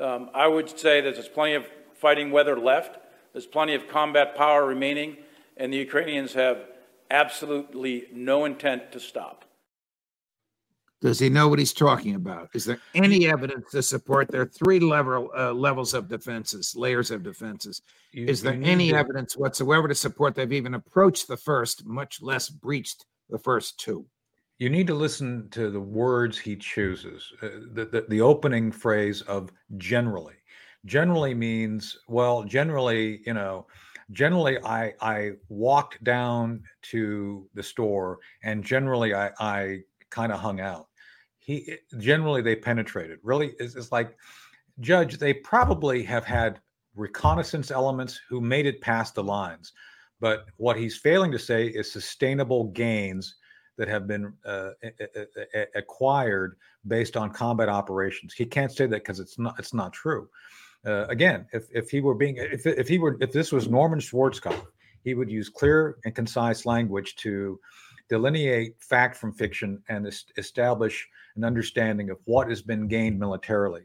um, 0.00 0.30
I 0.34 0.46
would 0.46 0.78
say 0.78 1.00
that 1.00 1.14
there's 1.14 1.28
plenty 1.28 1.54
of 1.54 1.66
fighting 1.94 2.30
weather 2.30 2.58
left. 2.58 2.98
There's 3.32 3.46
plenty 3.46 3.74
of 3.74 3.88
combat 3.88 4.34
power 4.34 4.66
remaining, 4.66 5.16
and 5.56 5.72
the 5.72 5.78
Ukrainians 5.78 6.32
have 6.34 6.66
absolutely 7.10 8.06
no 8.12 8.44
intent 8.44 8.92
to 8.92 9.00
stop. 9.00 9.44
Does 11.00 11.20
he 11.20 11.28
know 11.28 11.46
what 11.46 11.60
he's 11.60 11.72
talking 11.72 12.16
about? 12.16 12.48
Is 12.54 12.64
there 12.64 12.80
any 12.92 13.28
evidence 13.28 13.70
to 13.70 13.82
support 13.82 14.28
their 14.28 14.46
three 14.46 14.80
level 14.80 15.30
uh, 15.36 15.52
levels 15.52 15.94
of 15.94 16.08
defenses, 16.08 16.74
layers 16.74 17.12
of 17.12 17.22
defenses? 17.22 17.82
You, 18.12 18.26
Is 18.26 18.42
there 18.42 18.58
any 18.60 18.90
to... 18.90 18.96
evidence 18.96 19.36
whatsoever 19.36 19.86
to 19.86 19.94
support 19.94 20.34
they've 20.34 20.52
even 20.52 20.74
approached 20.74 21.28
the 21.28 21.36
first, 21.36 21.86
much 21.86 22.20
less 22.20 22.48
breached 22.48 23.04
the 23.30 23.38
first 23.38 23.78
two? 23.78 24.06
You 24.58 24.68
need 24.68 24.86
to 24.88 24.94
listen 24.94 25.48
to 25.50 25.70
the 25.70 25.80
words 25.80 26.36
he 26.38 26.56
chooses. 26.56 27.32
Uh, 27.42 27.48
the, 27.72 27.84
the, 27.84 28.06
the 28.08 28.20
opening 28.20 28.72
phrase 28.72 29.22
of 29.22 29.52
generally. 29.76 30.34
Generally 30.84 31.34
means 31.34 31.96
well. 32.08 32.44
Generally, 32.44 33.20
you 33.26 33.34
know, 33.34 33.66
generally 34.12 34.58
I 34.64 34.94
I 35.00 35.32
walked 35.48 36.02
down 36.04 36.62
to 36.90 37.48
the 37.54 37.62
store 37.62 38.18
and 38.42 38.64
generally 38.64 39.14
I 39.14 39.30
I 39.38 39.80
kind 40.10 40.32
of 40.32 40.40
hung 40.40 40.60
out. 40.60 40.88
he 41.38 41.76
generally 41.98 42.42
they 42.42 42.56
penetrated. 42.56 43.18
Really, 43.22 43.54
it's, 43.58 43.74
it's 43.74 43.92
like 43.92 44.16
judge. 44.80 45.18
They 45.18 45.34
probably 45.34 46.02
have 46.04 46.24
had 46.24 46.60
reconnaissance 46.94 47.70
elements 47.70 48.20
who 48.28 48.40
made 48.40 48.66
it 48.66 48.80
past 48.80 49.14
the 49.14 49.22
lines, 49.22 49.72
but 50.20 50.46
what 50.56 50.76
he's 50.78 50.96
failing 50.96 51.32
to 51.32 51.38
say 51.38 51.66
is 51.66 51.92
sustainable 51.92 52.64
gains 52.70 53.36
that 53.78 53.88
have 53.88 54.06
been 54.06 54.32
uh, 54.44 54.70
acquired 55.74 56.56
based 56.86 57.16
on 57.16 57.30
combat 57.30 57.68
operations. 57.68 58.34
He 58.34 58.44
can't 58.44 58.70
say 58.70 58.86
that 58.86 59.02
because 59.02 59.20
it's 59.20 59.38
not 59.38 59.58
it's 59.58 59.72
not 59.72 59.92
true. 59.92 60.28
Uh, 60.84 61.06
again, 61.06 61.46
if 61.52 61.66
if 61.72 61.90
he 61.90 62.00
were 62.00 62.14
being 62.14 62.36
if 62.36 62.66
if 62.66 62.88
he 62.88 62.98
were 62.98 63.16
if 63.20 63.32
this 63.32 63.50
was 63.52 63.68
Norman 63.68 64.00
Schwarzkopf, 64.00 64.66
he 65.02 65.14
would 65.14 65.30
use 65.30 65.48
clear 65.48 65.98
and 66.04 66.14
concise 66.14 66.66
language 66.66 67.16
to 67.16 67.58
delineate 68.08 68.74
fact 68.82 69.16
from 69.16 69.32
fiction 69.32 69.82
and 69.88 70.06
est- 70.06 70.32
establish 70.36 71.08
an 71.36 71.44
understanding 71.44 72.10
of 72.10 72.18
what 72.24 72.48
has 72.48 72.62
been 72.62 72.88
gained 72.88 73.18
militarily. 73.18 73.82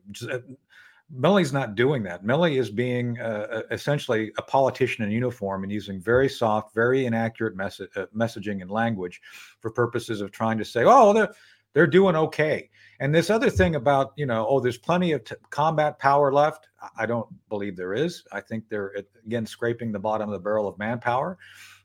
Milley's 1.11 1.53
not 1.53 1.75
doing 1.75 2.03
that. 2.03 2.23
Milley 2.23 2.57
is 2.57 2.69
being 2.69 3.19
uh, 3.19 3.47
uh, 3.51 3.61
essentially 3.71 4.31
a 4.37 4.41
politician 4.41 5.03
in 5.03 5.11
uniform 5.11 5.63
and 5.63 5.71
using 5.71 5.99
very 6.01 6.29
soft, 6.29 6.73
very 6.73 7.05
inaccurate 7.05 7.55
mess- 7.55 7.81
uh, 7.81 8.05
messaging 8.15 8.61
and 8.61 8.71
language 8.71 9.21
for 9.59 9.69
purposes 9.71 10.21
of 10.21 10.31
trying 10.31 10.57
to 10.57 10.65
say, 10.65 10.83
"Oh, 10.85 11.13
they're 11.13 11.33
they're 11.73 11.87
doing 11.87 12.15
okay." 12.15 12.69
And 12.99 13.13
this 13.13 13.29
other 13.29 13.49
thing 13.49 13.75
about 13.75 14.13
you 14.15 14.25
know, 14.25 14.47
oh, 14.47 14.59
there's 14.59 14.77
plenty 14.77 15.11
of 15.11 15.23
t- 15.23 15.35
combat 15.49 15.99
power 15.99 16.31
left. 16.31 16.69
I 16.97 17.05
don't 17.05 17.27
believe 17.49 17.75
there 17.75 17.93
is. 17.93 18.23
I 18.31 18.41
think 18.41 18.69
they're 18.69 18.93
again 19.25 19.45
scraping 19.45 19.91
the 19.91 19.99
bottom 19.99 20.29
of 20.29 20.33
the 20.33 20.39
barrel 20.39 20.67
of 20.67 20.77
manpower. 20.79 21.37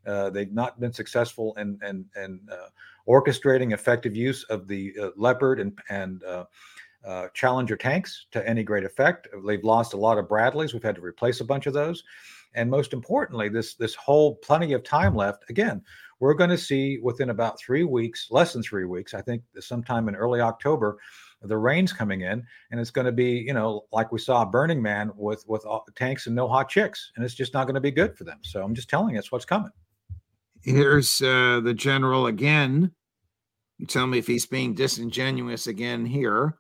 Uh, 0.06 0.30
they've 0.30 0.52
not 0.52 0.80
been 0.80 0.92
successful 0.92 1.54
in 1.56 1.78
in, 1.84 2.06
in 2.16 2.40
uh, 2.50 2.68
orchestrating 3.06 3.72
effective 3.74 4.14
use 4.16 4.44
of 4.44 4.68
the 4.68 4.94
uh, 5.00 5.10
Leopard 5.16 5.60
and 5.60 5.78
and 5.90 6.22
uh, 7.08 7.18
uh, 7.18 7.28
Challenger 7.34 7.76
tanks 7.76 8.26
to 8.32 8.46
any 8.48 8.62
great 8.62 8.84
effect. 8.84 9.28
They've 9.46 9.64
lost 9.64 9.94
a 9.94 9.96
lot 9.96 10.18
of 10.18 10.28
Bradleys. 10.28 10.72
We've 10.72 10.82
had 10.82 10.96
to 10.96 11.00
replace 11.00 11.40
a 11.40 11.44
bunch 11.44 11.66
of 11.66 11.72
those, 11.72 12.04
and 12.54 12.70
most 12.70 12.92
importantly, 12.92 13.48
this 13.48 13.74
this 13.74 13.94
whole 13.94 14.36
plenty 14.36 14.72
of 14.72 14.82
time 14.82 15.14
left. 15.14 15.44
Again, 15.50 15.82
we're 16.20 16.34
going 16.34 16.50
to 16.50 16.58
see 16.58 16.98
within 16.98 17.30
about 17.30 17.58
three 17.58 17.84
weeks, 17.84 18.28
less 18.30 18.52
than 18.52 18.62
three 18.62 18.84
weeks, 18.84 19.14
I 19.14 19.22
think, 19.22 19.42
sometime 19.60 20.08
in 20.08 20.16
early 20.16 20.40
October, 20.40 20.98
the 21.42 21.56
rains 21.56 21.92
coming 21.92 22.22
in, 22.22 22.44
and 22.70 22.80
it's 22.80 22.90
going 22.90 23.06
to 23.06 23.12
be, 23.12 23.30
you 23.30 23.54
know, 23.54 23.86
like 23.92 24.10
we 24.10 24.18
saw 24.18 24.44
Burning 24.44 24.82
Man 24.82 25.10
with 25.16 25.44
with 25.48 25.64
tanks 25.96 26.26
and 26.26 26.36
no 26.36 26.48
hot 26.48 26.68
chicks, 26.68 27.12
and 27.16 27.24
it's 27.24 27.34
just 27.34 27.54
not 27.54 27.64
going 27.64 27.74
to 27.74 27.80
be 27.80 27.90
good 27.90 28.16
for 28.16 28.24
them. 28.24 28.38
So 28.42 28.62
I'm 28.62 28.74
just 28.74 28.90
telling 28.90 29.14
you, 29.14 29.18
it's 29.18 29.32
what's 29.32 29.44
coming. 29.44 29.72
Here's 30.62 31.22
uh, 31.22 31.60
the 31.62 31.74
general 31.74 32.26
again. 32.26 32.92
You 33.78 33.86
tell 33.86 34.06
me 34.08 34.18
if 34.18 34.26
he's 34.26 34.46
being 34.46 34.74
disingenuous 34.74 35.68
again 35.68 36.04
here. 36.04 36.58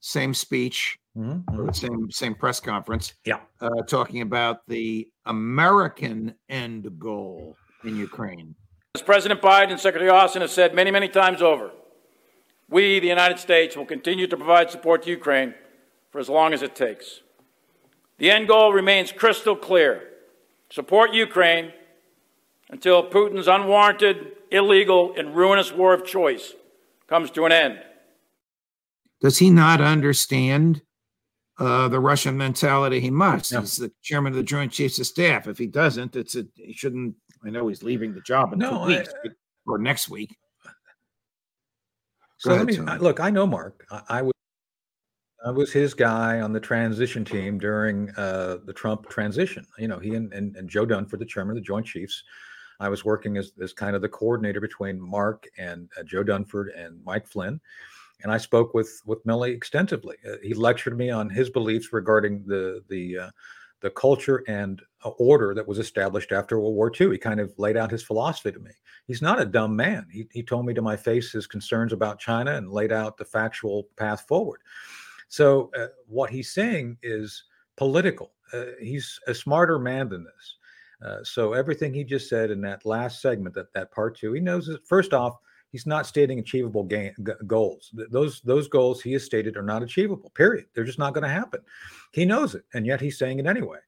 Same 0.00 0.32
speech, 0.34 0.98
mm-hmm. 1.16 1.70
same 1.72 2.10
same 2.10 2.34
press 2.34 2.58
conference. 2.60 3.14
Yeah, 3.24 3.40
uh, 3.60 3.82
talking 3.86 4.22
about 4.22 4.66
the 4.66 5.08
American 5.26 6.34
end 6.48 6.88
goal 6.98 7.56
in 7.84 7.96
Ukraine. 7.96 8.54
As 8.94 9.02
President 9.02 9.40
Biden 9.40 9.70
and 9.70 9.78
Secretary 9.78 10.10
Austin 10.10 10.42
have 10.42 10.50
said 10.50 10.74
many, 10.74 10.90
many 10.90 11.08
times 11.08 11.42
over, 11.42 11.70
we, 12.68 12.98
the 12.98 13.06
United 13.06 13.38
States, 13.38 13.76
will 13.76 13.86
continue 13.86 14.26
to 14.26 14.36
provide 14.36 14.70
support 14.70 15.02
to 15.02 15.10
Ukraine 15.10 15.54
for 16.10 16.18
as 16.18 16.28
long 16.28 16.52
as 16.52 16.62
it 16.62 16.74
takes. 16.74 17.20
The 18.18 18.30
end 18.30 18.48
goal 18.48 18.72
remains 18.72 19.12
crystal 19.12 19.56
clear 19.56 20.08
support 20.70 21.12
Ukraine 21.12 21.72
until 22.68 23.02
Putin's 23.02 23.48
unwarranted, 23.48 24.32
illegal, 24.50 25.12
and 25.16 25.34
ruinous 25.34 25.72
war 25.72 25.92
of 25.92 26.04
choice 26.04 26.54
comes 27.08 27.30
to 27.32 27.44
an 27.44 27.52
end. 27.52 27.80
Does 29.20 29.38
he 29.38 29.50
not 29.50 29.80
understand 29.80 30.82
uh, 31.58 31.88
the 31.88 32.00
Russian 32.00 32.36
mentality? 32.36 33.00
He 33.00 33.10
must. 33.10 33.52
No. 33.52 33.60
He's 33.60 33.76
the 33.76 33.92
chairman 34.02 34.32
of 34.32 34.36
the 34.36 34.42
Joint 34.42 34.72
Chiefs 34.72 34.98
of 34.98 35.06
Staff. 35.06 35.46
If 35.46 35.58
he 35.58 35.66
doesn't, 35.66 36.16
it's 36.16 36.36
a 36.36 36.46
he 36.54 36.72
shouldn't. 36.72 37.14
I 37.44 37.50
know 37.50 37.68
he's 37.68 37.82
leaving 37.82 38.14
the 38.14 38.20
job 38.20 38.52
in 38.52 38.58
no, 38.58 38.86
two 38.86 38.98
weeks 38.98 39.12
I, 39.24 39.28
or 39.66 39.78
next 39.78 40.08
week. 40.08 40.36
so 42.38 42.52
ahead, 42.52 42.66
let 42.66 42.84
me 42.84 42.98
look. 42.98 43.20
I 43.20 43.30
know 43.30 43.46
Mark. 43.46 43.86
I, 43.90 44.02
I 44.08 44.22
was 44.22 44.32
I 45.44 45.50
was 45.50 45.72
his 45.72 45.94
guy 45.94 46.40
on 46.40 46.52
the 46.52 46.60
transition 46.60 47.24
team 47.24 47.58
during 47.58 48.10
uh, 48.16 48.58
the 48.64 48.74
Trump 48.74 49.08
transition. 49.08 49.66
You 49.78 49.88
know, 49.88 49.98
he 49.98 50.14
and, 50.14 50.32
and, 50.32 50.54
and 50.56 50.68
Joe 50.68 50.86
Dunford, 50.86 51.18
the 51.18 51.24
chairman 51.24 51.56
of 51.56 51.62
the 51.62 51.66
Joint 51.66 51.86
Chiefs, 51.86 52.22
I 52.78 52.88
was 52.88 53.04
working 53.04 53.38
as, 53.38 53.52
as 53.62 53.72
kind 53.72 53.96
of 53.96 54.02
the 54.02 54.08
coordinator 54.08 54.60
between 54.60 55.00
Mark 55.00 55.46
and 55.58 55.88
uh, 55.98 56.02
Joe 56.02 56.22
Dunford 56.22 56.66
and 56.76 57.02
Mike 57.04 57.26
Flynn. 57.26 57.58
And 58.22 58.32
I 58.32 58.38
spoke 58.38 58.74
with 58.74 59.02
with 59.04 59.24
Milley 59.24 59.54
extensively. 59.54 60.16
Uh, 60.28 60.36
he 60.42 60.54
lectured 60.54 60.96
me 60.96 61.10
on 61.10 61.30
his 61.30 61.50
beliefs 61.50 61.92
regarding 61.92 62.44
the 62.46 62.82
the 62.88 63.18
uh, 63.18 63.30
the 63.80 63.90
culture 63.90 64.44
and 64.46 64.82
uh, 65.04 65.10
order 65.10 65.54
that 65.54 65.66
was 65.66 65.78
established 65.78 66.32
after 66.32 66.58
World 66.58 66.74
War 66.74 66.92
II. 66.98 67.12
He 67.12 67.18
kind 67.18 67.40
of 67.40 67.52
laid 67.58 67.76
out 67.76 67.90
his 67.90 68.02
philosophy 68.02 68.52
to 68.52 68.60
me. 68.60 68.72
He's 69.06 69.22
not 69.22 69.40
a 69.40 69.46
dumb 69.46 69.74
man. 69.74 70.06
He, 70.10 70.26
he 70.30 70.42
told 70.42 70.66
me 70.66 70.74
to 70.74 70.82
my 70.82 70.96
face 70.96 71.32
his 71.32 71.46
concerns 71.46 71.92
about 71.92 72.18
China 72.18 72.54
and 72.54 72.70
laid 72.70 72.92
out 72.92 73.16
the 73.16 73.24
factual 73.24 73.88
path 73.96 74.26
forward. 74.28 74.60
So, 75.28 75.70
uh, 75.78 75.86
what 76.06 76.30
he's 76.30 76.52
saying 76.52 76.98
is 77.02 77.44
political. 77.76 78.32
Uh, 78.52 78.66
he's 78.80 79.18
a 79.26 79.34
smarter 79.34 79.78
man 79.78 80.08
than 80.08 80.24
this. 80.24 80.56
Uh, 81.02 81.24
so 81.24 81.54
everything 81.54 81.94
he 81.94 82.04
just 82.04 82.28
said 82.28 82.50
in 82.50 82.60
that 82.60 82.84
last 82.84 83.22
segment, 83.22 83.54
that 83.54 83.72
that 83.72 83.90
part 83.90 84.18
two, 84.18 84.32
he 84.32 84.40
knows 84.40 84.68
first 84.84 85.14
off, 85.14 85.38
he's 85.70 85.86
not 85.86 86.06
stating 86.06 86.38
achievable 86.38 86.84
gain, 86.84 87.14
g- 87.24 87.32
goals. 87.46 87.90
Those 88.10 88.40
those 88.42 88.68
goals 88.68 89.00
he 89.00 89.12
has 89.14 89.24
stated 89.24 89.56
are 89.56 89.62
not 89.62 89.82
achievable. 89.82 90.30
Period. 90.30 90.66
They're 90.74 90.84
just 90.84 90.98
not 90.98 91.14
going 91.14 91.24
to 91.24 91.30
happen. 91.30 91.60
He 92.12 92.24
knows 92.24 92.54
it, 92.54 92.64
and 92.74 92.86
yet 92.86 93.00
he's 93.00 93.18
saying 93.18 93.38
it 93.38 93.46
anyway. 93.46 93.78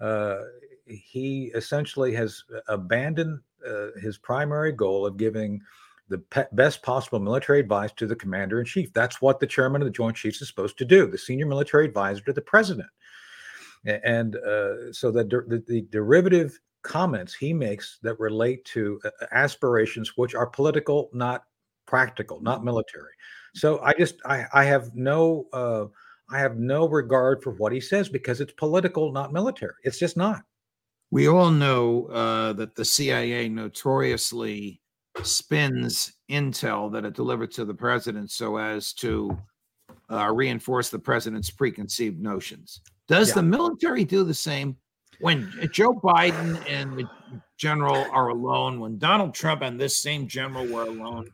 Uh, 0.00 0.38
he 0.86 1.52
essentially 1.54 2.12
has 2.14 2.42
abandoned 2.68 3.40
uh, 3.66 3.88
his 4.00 4.18
primary 4.18 4.72
goal 4.72 5.06
of 5.06 5.16
giving 5.16 5.60
the 6.08 6.18
pe- 6.18 6.46
best 6.52 6.82
possible 6.82 7.20
military 7.20 7.60
advice 7.60 7.92
to 7.92 8.06
the 8.06 8.16
commander 8.16 8.58
in 8.58 8.66
chief. 8.66 8.92
That's 8.92 9.22
what 9.22 9.40
the 9.40 9.46
chairman 9.46 9.80
of 9.80 9.86
the 9.86 9.92
Joint 9.92 10.16
Chiefs 10.16 10.42
is 10.42 10.48
supposed 10.48 10.76
to 10.78 10.84
do. 10.84 11.06
The 11.06 11.16
senior 11.16 11.46
military 11.46 11.86
advisor 11.86 12.22
to 12.24 12.32
the 12.32 12.42
president 12.42 12.88
and 13.84 14.36
uh, 14.36 14.92
so 14.92 15.10
the, 15.10 15.24
the, 15.24 15.62
the 15.66 15.82
derivative 15.90 16.58
comments 16.82 17.34
he 17.34 17.52
makes 17.52 17.98
that 18.02 18.18
relate 18.18 18.64
to 18.64 19.00
uh, 19.04 19.10
aspirations 19.32 20.16
which 20.16 20.34
are 20.34 20.46
political 20.46 21.10
not 21.12 21.44
practical 21.86 22.40
not 22.40 22.58
mm-hmm. 22.58 22.66
military 22.66 23.12
so 23.54 23.80
i 23.80 23.92
just 23.94 24.16
i 24.24 24.44
i 24.52 24.64
have 24.64 24.94
no 24.94 25.46
uh 25.52 25.84
i 26.30 26.38
have 26.38 26.56
no 26.56 26.88
regard 26.88 27.42
for 27.42 27.52
what 27.52 27.72
he 27.72 27.80
says 27.80 28.08
because 28.08 28.40
it's 28.40 28.52
political 28.54 29.12
not 29.12 29.32
military 29.32 29.74
it's 29.84 29.98
just 29.98 30.16
not 30.16 30.42
we 31.10 31.28
all 31.28 31.50
know 31.50 32.06
uh 32.06 32.52
that 32.52 32.74
the 32.74 32.84
cia 32.84 33.48
notoriously 33.48 34.80
spins 35.22 36.14
intel 36.30 36.90
that 36.90 37.04
it 37.04 37.14
delivered 37.14 37.50
to 37.50 37.64
the 37.64 37.74
president 37.74 38.30
so 38.30 38.56
as 38.56 38.92
to 38.92 39.36
uh, 40.10 40.30
reinforce 40.32 40.88
the 40.88 40.98
president's 40.98 41.50
preconceived 41.50 42.20
notions 42.20 42.80
does 43.08 43.28
yeah. 43.28 43.34
the 43.34 43.42
military 43.42 44.04
do 44.04 44.24
the 44.24 44.34
same? 44.34 44.76
When 45.20 45.52
Joe 45.72 45.92
Biden 45.92 46.60
and 46.68 46.96
the 46.96 47.08
general 47.56 48.06
are 48.10 48.28
alone, 48.28 48.80
when 48.80 48.98
Donald 48.98 49.34
Trump 49.34 49.62
and 49.62 49.80
this 49.80 49.96
same 49.96 50.26
general 50.26 50.66
were 50.66 50.84
alone, 50.84 51.30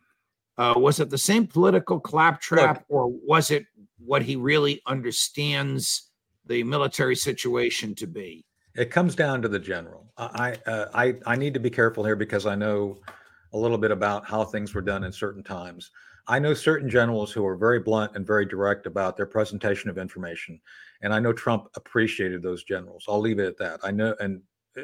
uh, 0.58 0.74
was 0.76 1.00
it 1.00 1.08
the 1.08 1.18
same 1.18 1.46
political 1.46 2.00
claptrap, 2.00 2.78
Look, 2.78 2.84
or 2.88 3.08
was 3.08 3.50
it 3.50 3.64
what 4.04 4.22
he 4.22 4.36
really 4.36 4.82
understands 4.86 6.10
the 6.46 6.62
military 6.64 7.16
situation 7.16 7.94
to 7.94 8.06
be? 8.06 8.44
It 8.74 8.90
comes 8.90 9.14
down 9.14 9.42
to 9.42 9.48
the 9.48 9.58
general. 9.58 10.12
I 10.18 10.56
uh, 10.66 10.86
I 10.94 11.14
I 11.26 11.36
need 11.36 11.54
to 11.54 11.60
be 11.60 11.70
careful 11.70 12.04
here 12.04 12.16
because 12.16 12.46
I 12.46 12.54
know 12.54 12.98
a 13.52 13.58
little 13.58 13.78
bit 13.78 13.90
about 13.90 14.26
how 14.26 14.44
things 14.44 14.74
were 14.74 14.82
done 14.82 15.04
in 15.04 15.12
certain 15.12 15.42
times. 15.42 15.90
I 16.26 16.38
know 16.38 16.52
certain 16.52 16.90
generals 16.90 17.32
who 17.32 17.46
are 17.46 17.56
very 17.56 17.80
blunt 17.80 18.12
and 18.14 18.26
very 18.26 18.44
direct 18.44 18.86
about 18.86 19.16
their 19.16 19.26
presentation 19.26 19.88
of 19.88 19.96
information. 19.96 20.60
And 21.00 21.14
I 21.14 21.20
know 21.20 21.32
Trump 21.32 21.68
appreciated 21.76 22.42
those 22.42 22.64
generals. 22.64 23.04
I'll 23.08 23.20
leave 23.20 23.38
it 23.38 23.46
at 23.46 23.58
that. 23.58 23.80
I 23.84 23.90
know, 23.90 24.14
and 24.20 24.42
uh, 24.76 24.82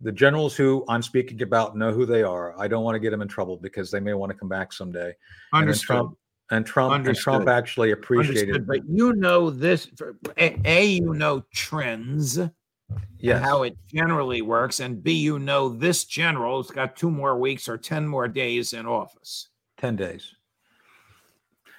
the 0.00 0.12
generals 0.12 0.56
who 0.56 0.84
I'm 0.88 1.02
speaking 1.02 1.42
about 1.42 1.76
know 1.76 1.92
who 1.92 2.06
they 2.06 2.22
are. 2.22 2.58
I 2.58 2.68
don't 2.68 2.84
want 2.84 2.94
to 2.96 3.00
get 3.00 3.10
them 3.10 3.22
in 3.22 3.28
trouble 3.28 3.56
because 3.56 3.90
they 3.90 4.00
may 4.00 4.14
want 4.14 4.30
to 4.30 4.38
come 4.38 4.48
back 4.48 4.72
someday. 4.72 5.14
Understood. 5.52 5.96
And 5.96 5.96
Trump 5.96 6.18
and 6.50 6.66
Trump 6.66 7.06
and 7.06 7.16
Trump 7.16 7.48
actually 7.48 7.92
appreciated. 7.92 8.54
Understood. 8.54 8.66
But 8.66 8.80
you 8.88 9.14
know 9.14 9.50
this. 9.50 9.88
A, 10.38 10.60
a, 10.64 10.84
you 10.84 11.14
know 11.14 11.44
trends. 11.52 12.38
Yes. 13.18 13.42
How 13.42 13.62
it 13.62 13.76
generally 13.86 14.42
works, 14.42 14.80
and 14.80 15.02
B, 15.02 15.12
you 15.12 15.38
know 15.38 15.70
this 15.70 16.04
general's 16.04 16.70
got 16.70 16.96
two 16.96 17.10
more 17.10 17.38
weeks 17.38 17.68
or 17.68 17.78
ten 17.78 18.06
more 18.06 18.28
days 18.28 18.74
in 18.74 18.84
office. 18.84 19.48
Ten 19.78 19.96
days. 19.96 20.34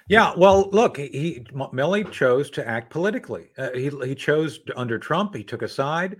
Yeah, 0.08 0.34
well, 0.36 0.68
look, 0.70 0.98
he, 0.98 1.46
Milley 1.52 2.10
chose 2.10 2.50
to 2.50 2.68
act 2.68 2.90
politically. 2.90 3.48
Uh, 3.56 3.70
he 3.72 3.90
he 4.04 4.14
chose 4.14 4.60
under 4.76 4.98
Trump. 4.98 5.34
He 5.34 5.42
took 5.42 5.62
a 5.62 5.68
side. 5.68 6.16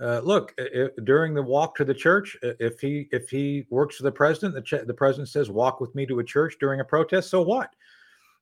Uh, 0.00 0.20
look, 0.24 0.54
if, 0.58 0.90
during 1.04 1.34
the 1.34 1.42
walk 1.42 1.76
to 1.76 1.84
the 1.84 1.94
church, 1.94 2.36
if 2.42 2.80
he 2.80 3.08
if 3.12 3.28
he 3.28 3.64
works 3.70 3.96
for 3.96 4.02
the 4.02 4.12
president, 4.12 4.54
the, 4.54 4.62
ch- 4.62 4.86
the 4.86 4.94
president 4.94 5.28
says, 5.28 5.50
"Walk 5.50 5.80
with 5.80 5.94
me 5.94 6.04
to 6.06 6.18
a 6.18 6.24
church 6.24 6.56
during 6.58 6.80
a 6.80 6.84
protest." 6.84 7.30
So 7.30 7.42
what? 7.42 7.74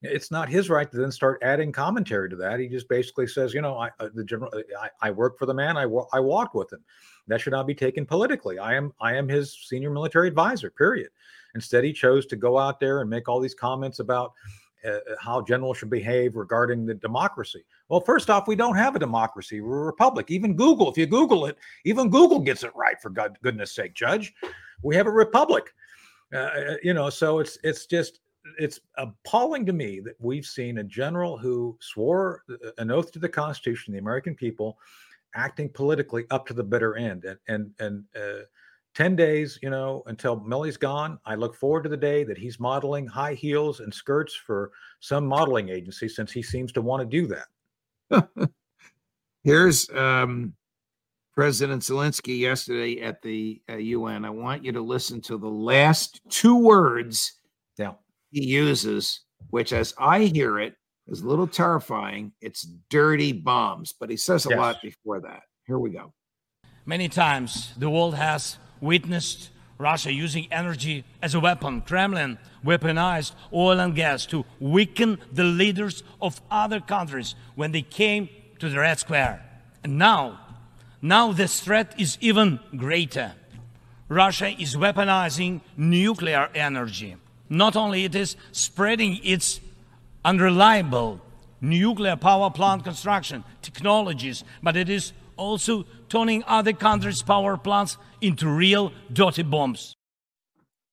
It's 0.03 0.31
not 0.31 0.49
his 0.49 0.69
right 0.69 0.91
to 0.91 0.97
then 0.97 1.11
start 1.11 1.43
adding 1.43 1.73
commentary 1.73 2.29
to 2.31 2.37
that. 2.37 2.61
He 2.61 2.69
just 2.69 2.89
basically 2.89 3.27
says, 3.27 3.55
you 3.55 3.63
know, 3.63 3.77
I 3.79 3.91
uh, 3.99 4.09
the 4.15 4.25
general, 4.25 4.51
I, 4.81 4.91
I 5.01 5.11
work 5.11 5.39
for 5.39 5.47
the 5.47 5.55
man. 5.55 5.77
I 5.77 5.83
I 6.13 6.21
walked 6.21 6.55
with 6.55 6.73
him. 6.73 6.85
That 7.29 7.41
should 7.41 7.53
not 7.53 7.67
be 7.67 7.75
taken 7.75 8.07
politically. 8.07 8.59
I 8.59 8.75
am 8.75 8.93
I 9.01 9.15
am 9.15 9.29
his 9.29 9.59
senior 9.67 9.91
military 9.91 10.29
advisor. 10.29 10.71
Period. 10.71 11.09
Instead, 11.55 11.85
he 11.85 11.93
chose 11.93 12.27
to 12.27 12.37
go 12.37 12.59
out 12.59 12.81
there 12.81 13.01
and 13.01 13.09
make 13.09 13.29
all 13.29 13.41
these 13.41 13.55
comments 13.55 13.99
about 13.99 14.33
uh, 14.85 14.91
uh, 14.91 14.99
how 15.21 15.41
generals 15.43 15.79
should 15.79 15.91
behave 15.91 16.37
regarding 16.37 16.87
the 16.87 16.95
democracy. 16.95 17.65
Well, 17.89 18.01
first 18.01 18.31
off, 18.31 18.47
we 18.47 18.57
don't 18.57 18.77
have 18.77 18.97
a 18.97 18.99
democracy. 18.99 19.61
We're 19.61 19.83
a 19.83 19.87
republic. 19.87 20.31
Even 20.31 20.55
Google, 20.55 20.91
if 20.91 20.99
you 20.99 21.07
Google 21.07 21.47
it, 21.47 21.57
even 21.85 22.11
Google 22.11 22.41
gets 22.41 22.63
it 22.63 22.75
right. 22.75 23.01
For 23.01 23.11
God, 23.11 23.39
goodness 23.43 23.73
sake, 23.73 23.95
Judge, 23.95 24.35
we 24.83 24.95
have 24.97 25.07
a 25.07 25.11
republic. 25.11 25.75
Uh, 26.33 26.37
uh 26.39 26.77
you 26.83 26.95
know, 26.95 27.11
so 27.11 27.39
it's 27.39 27.59
it's 27.65 27.87
just 27.87 28.21
it's 28.59 28.81
appalling 28.97 29.67
to 29.67 29.73
me 29.73 30.01
that 30.01 30.15
we've 30.21 30.47
seen 30.47 30.79
a 30.79 30.85
general 30.85 31.37
who 31.37 31.77
swore 31.81 32.43
uh, 32.51 32.71
an 32.79 32.91
oath 32.91 33.13
to 33.13 33.19
the 33.19 33.29
Constitution, 33.29 33.93
the 33.93 33.99
American 33.99 34.35
people, 34.35 34.79
acting 35.35 35.69
politically 35.69 36.27
up 36.31 36.47
to 36.47 36.55
the 36.55 36.65
bitter 36.65 36.97
end, 36.97 37.25
and 37.25 37.39
and 37.49 37.71
and. 37.79 38.05
Uh, 38.15 38.45
10 38.97 39.15
days, 39.15 39.59
you 39.63 39.69
know, 39.69 40.03
until 40.07 40.41
Milley's 40.41 40.79
gone. 40.79 41.19
I 41.27 41.35
look 41.35 41.55
forward 41.55 41.83
to 41.83 41.91
the 41.91 41.99
day 41.99 42.25
that 42.25 42.39
he's 42.39 42.59
modeling 42.59 43.07
high 43.07 43.35
heels 43.35 43.81
and 43.81 43.93
skirts 43.93 44.35
for 44.35 44.73
some 45.01 45.27
modeling 45.27 45.69
agency 45.69 46.09
since 46.09 46.33
he 46.33 46.43
seems 46.43 46.73
to 46.73 46.81
want 46.81 47.03
to 47.03 47.07
do 47.07 47.29
that. 48.09 48.29
Here's 49.45 49.91
um, 49.91 50.55
President 51.35 51.83
Zelensky 51.83 52.39
yesterday 52.39 53.03
at 53.03 53.21
the 53.21 53.61
uh, 53.69 53.77
UN. 53.77 54.25
I 54.25 54.31
want 54.31 54.65
you 54.65 54.73
to 54.73 54.81
listen 54.81 55.21
to 55.23 55.37
the 55.37 55.47
last 55.47 56.23
two 56.31 56.57
words 56.57 57.35
yeah. 57.77 57.93
he 58.31 58.47
uses, 58.47 59.21
which, 59.51 59.75
as 59.75 59.93
I 59.99 60.21
hear 60.21 60.59
it, 60.59 60.75
is 61.07 61.21
a 61.21 61.29
little 61.29 61.47
terrifying. 61.47 62.33
It's 62.41 62.67
dirty 62.89 63.33
bombs, 63.33 63.93
but 63.93 64.09
he 64.09 64.17
says 64.17 64.47
a 64.47 64.51
yes. 64.51 64.59
lot 64.59 64.77
before 64.83 65.21
that. 65.21 65.43
Here 65.67 65.79
we 65.79 65.91
go. 65.91 66.15
Many 66.87 67.11
times 67.11 67.75
the 67.77 67.91
world 67.91 68.15
has 68.15 68.57
witnessed 68.81 69.51
Russia 69.79 70.13
using 70.13 70.47
energy 70.51 71.05
as 71.23 71.35
a 71.35 71.41
weapon. 71.41 71.83
Kremlin 71.83 72.39
weaponized 72.65 73.33
oil 73.53 73.79
and 73.79 73.95
gas 73.95 74.27
to 74.27 74.45
weaken 74.59 75.19
the 75.33 75.45
leaders 75.45 76.03
of 76.21 76.41
other 76.51 76.81
countries 76.81 77.35
when 77.55 77.73
they 77.73 77.83
came 77.83 78.29
to 78.59 78.69
the 78.69 78.79
Red 78.79 78.99
Square. 78.99 79.45
And 79.85 79.99
now, 79.99 80.41
now 81.03 81.33
this 81.33 81.61
threat 81.61 81.95
is 81.99 82.17
even 82.21 82.59
greater. 82.77 83.35
Russia 84.09 84.49
is 84.49 84.77
weaponizing 84.77 85.61
nuclear 85.77 86.49
energy. 86.55 87.17
Not 87.49 87.77
only 87.77 88.05
it 88.05 88.15
is 88.15 88.37
spreading 88.53 89.21
its 89.23 89.61
unreliable 90.25 91.21
nuclear 91.61 92.17
power 92.17 92.51
plant 92.51 92.85
construction 92.85 93.45
technologies, 93.63 94.45
but 94.63 94.77
it 94.77 94.89
is 94.89 95.13
also 95.37 95.85
turning 96.09 96.45
other 96.47 96.73
countries' 96.73 97.23
power 97.23 97.57
plants 97.57 97.99
into 98.21 98.49
real 98.49 98.93
dirty 99.13 99.43
bombs. 99.43 99.97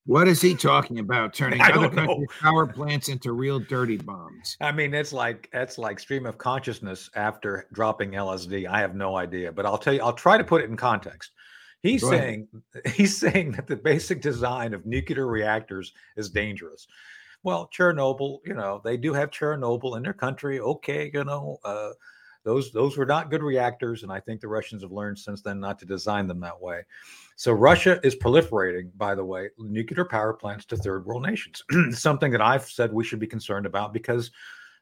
What 0.05 0.27
is 0.27 0.41
he 0.41 0.53
talking 0.53 0.99
about? 0.99 1.33
Turning 1.33 1.61
other 1.61 1.89
countries' 1.89 2.27
power 2.41 2.67
plants 2.67 3.07
into 3.07 3.31
real 3.31 3.59
dirty 3.59 3.97
bombs. 3.97 4.57
I 4.59 4.71
mean, 4.73 4.93
it's 4.93 5.13
like 5.13 5.49
that's 5.53 5.77
like 5.77 5.99
stream 5.99 6.25
of 6.25 6.37
consciousness 6.37 7.09
after 7.15 7.67
dropping 7.71 8.11
LSD. 8.11 8.67
I 8.67 8.81
have 8.81 8.95
no 8.95 9.15
idea, 9.15 9.51
but 9.51 9.65
I'll 9.65 9.77
tell 9.77 9.93
you. 9.93 10.01
I'll 10.01 10.13
try 10.13 10.37
to 10.37 10.43
put 10.43 10.61
it 10.61 10.69
in 10.69 10.75
context. 10.75 11.31
He's 11.83 12.01
Go 12.01 12.09
saying 12.09 12.47
ahead. 12.73 12.93
he's 12.95 13.17
saying 13.17 13.53
that 13.53 13.67
the 13.67 13.77
basic 13.77 14.21
design 14.21 14.73
of 14.73 14.85
nuclear 14.85 15.27
reactors 15.27 15.93
is 16.17 16.29
dangerous. 16.29 16.85
Well, 17.43 17.69
Chernobyl, 17.77 18.39
you 18.45 18.53
know, 18.53 18.81
they 18.83 18.97
do 18.97 19.13
have 19.13 19.31
Chernobyl 19.31 19.97
in 19.97 20.03
their 20.03 20.13
country. 20.13 20.59
Okay, 20.59 21.11
you 21.13 21.23
know, 21.23 21.59
uh, 21.63 21.91
those 22.43 22.71
those 22.71 22.97
were 22.97 23.05
not 23.05 23.29
good 23.31 23.43
reactors, 23.43 24.03
and 24.03 24.11
I 24.11 24.19
think 24.19 24.41
the 24.41 24.47
Russians 24.47 24.81
have 24.81 24.91
learned 24.91 25.17
since 25.17 25.41
then 25.41 25.59
not 25.59 25.79
to 25.79 25.85
design 25.85 26.27
them 26.27 26.39
that 26.41 26.59
way. 26.59 26.81
So 27.35 27.53
Russia 27.53 27.99
is 28.03 28.15
proliferating, 28.15 28.91
by 28.95 29.15
the 29.15 29.25
way, 29.25 29.49
nuclear 29.57 30.05
power 30.05 30.33
plants 30.33 30.65
to 30.65 30.77
third 30.77 31.05
world 31.05 31.23
nations. 31.23 31.63
Something 31.91 32.31
that 32.31 32.41
I've 32.41 32.65
said 32.65 32.91
we 32.91 33.03
should 33.03 33.19
be 33.19 33.27
concerned 33.27 33.65
about 33.65 33.93
because 33.93 34.31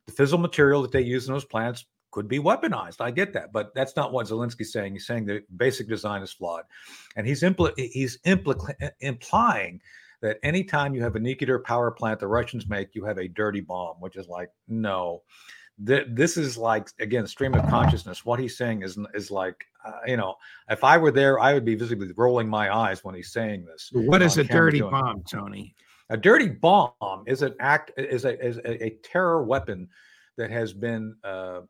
the 0.07 0.11
fissile 0.11 0.41
material 0.41 0.81
that 0.81 0.91
they 0.91 1.01
use 1.01 1.27
in 1.27 1.33
those 1.33 1.45
plants 1.45 1.85
could 2.11 2.27
be 2.27 2.39
weaponized. 2.39 2.99
I 2.99 3.11
get 3.11 3.31
that, 3.33 3.53
but 3.53 3.73
that's 3.73 3.95
not 3.95 4.11
what 4.11 4.27
Zelensky's 4.27 4.73
saying. 4.73 4.93
He's 4.93 5.07
saying 5.07 5.25
the 5.25 5.43
basic 5.55 5.87
design 5.87 6.21
is 6.21 6.31
flawed, 6.31 6.63
and 7.15 7.25
he's 7.25 7.41
impl- 7.43 7.77
he's 7.77 8.17
impl- 8.25 8.91
implying 8.99 9.81
that 10.21 10.37
anytime 10.43 10.93
you 10.93 11.01
have 11.01 11.15
a 11.15 11.19
nuclear 11.19 11.59
power 11.59 11.89
plant 11.89 12.19
the 12.19 12.27
Russians 12.27 12.67
make, 12.67 12.93
you 12.93 13.03
have 13.05 13.17
a 13.17 13.27
dirty 13.27 13.61
bomb, 13.61 13.95
which 13.99 14.15
is 14.15 14.27
like 14.27 14.49
no 14.67 15.23
th- 15.85 16.07
this 16.09 16.37
is 16.37 16.57
like 16.57 16.89
again 16.99 17.27
stream 17.27 17.53
of 17.53 17.67
consciousness. 17.69 18.25
What 18.25 18.39
he's 18.39 18.57
saying 18.57 18.83
is 18.83 18.97
is 19.13 19.31
like 19.31 19.65
uh, 19.85 19.99
you 20.05 20.17
know, 20.17 20.35
if 20.69 20.83
I 20.83 20.97
were 20.97 21.11
there, 21.11 21.39
I 21.39 21.53
would 21.53 21.65
be 21.65 21.75
visibly 21.75 22.11
rolling 22.15 22.47
my 22.47 22.73
eyes 22.73 23.03
when 23.03 23.15
he's 23.15 23.31
saying 23.31 23.65
this. 23.65 23.89
What 23.93 24.21
is 24.21 24.37
a 24.37 24.43
dirty 24.43 24.79
doing. 24.79 24.91
bomb, 24.91 25.23
Tony? 25.23 25.75
A 26.09 26.17
dirty 26.17 26.49
bomb 26.49 27.23
is 27.25 27.41
an 27.41 27.55
act 27.59 27.91
is 27.97 28.25
a 28.25 28.39
is 28.43 28.57
a, 28.57 28.85
a 28.85 28.89
terror 29.03 29.43
weapon 29.43 29.87
that 30.37 30.51
has 30.51 30.73
been 30.73 31.15
uh, 31.23 31.61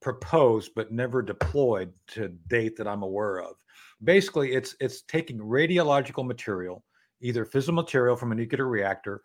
proposed 0.00 0.72
but 0.74 0.92
never 0.92 1.22
deployed 1.22 1.92
to 2.08 2.28
date 2.48 2.76
that 2.76 2.86
I'm 2.86 3.02
aware 3.02 3.40
of. 3.40 3.56
Basically, 4.04 4.52
it's 4.52 4.76
it's 4.80 5.02
taking 5.02 5.38
radiological 5.38 6.26
material, 6.26 6.84
either 7.20 7.46
fissile 7.46 7.74
material 7.74 8.16
from 8.16 8.32
a 8.32 8.34
nuclear 8.34 8.66
reactor 8.66 9.22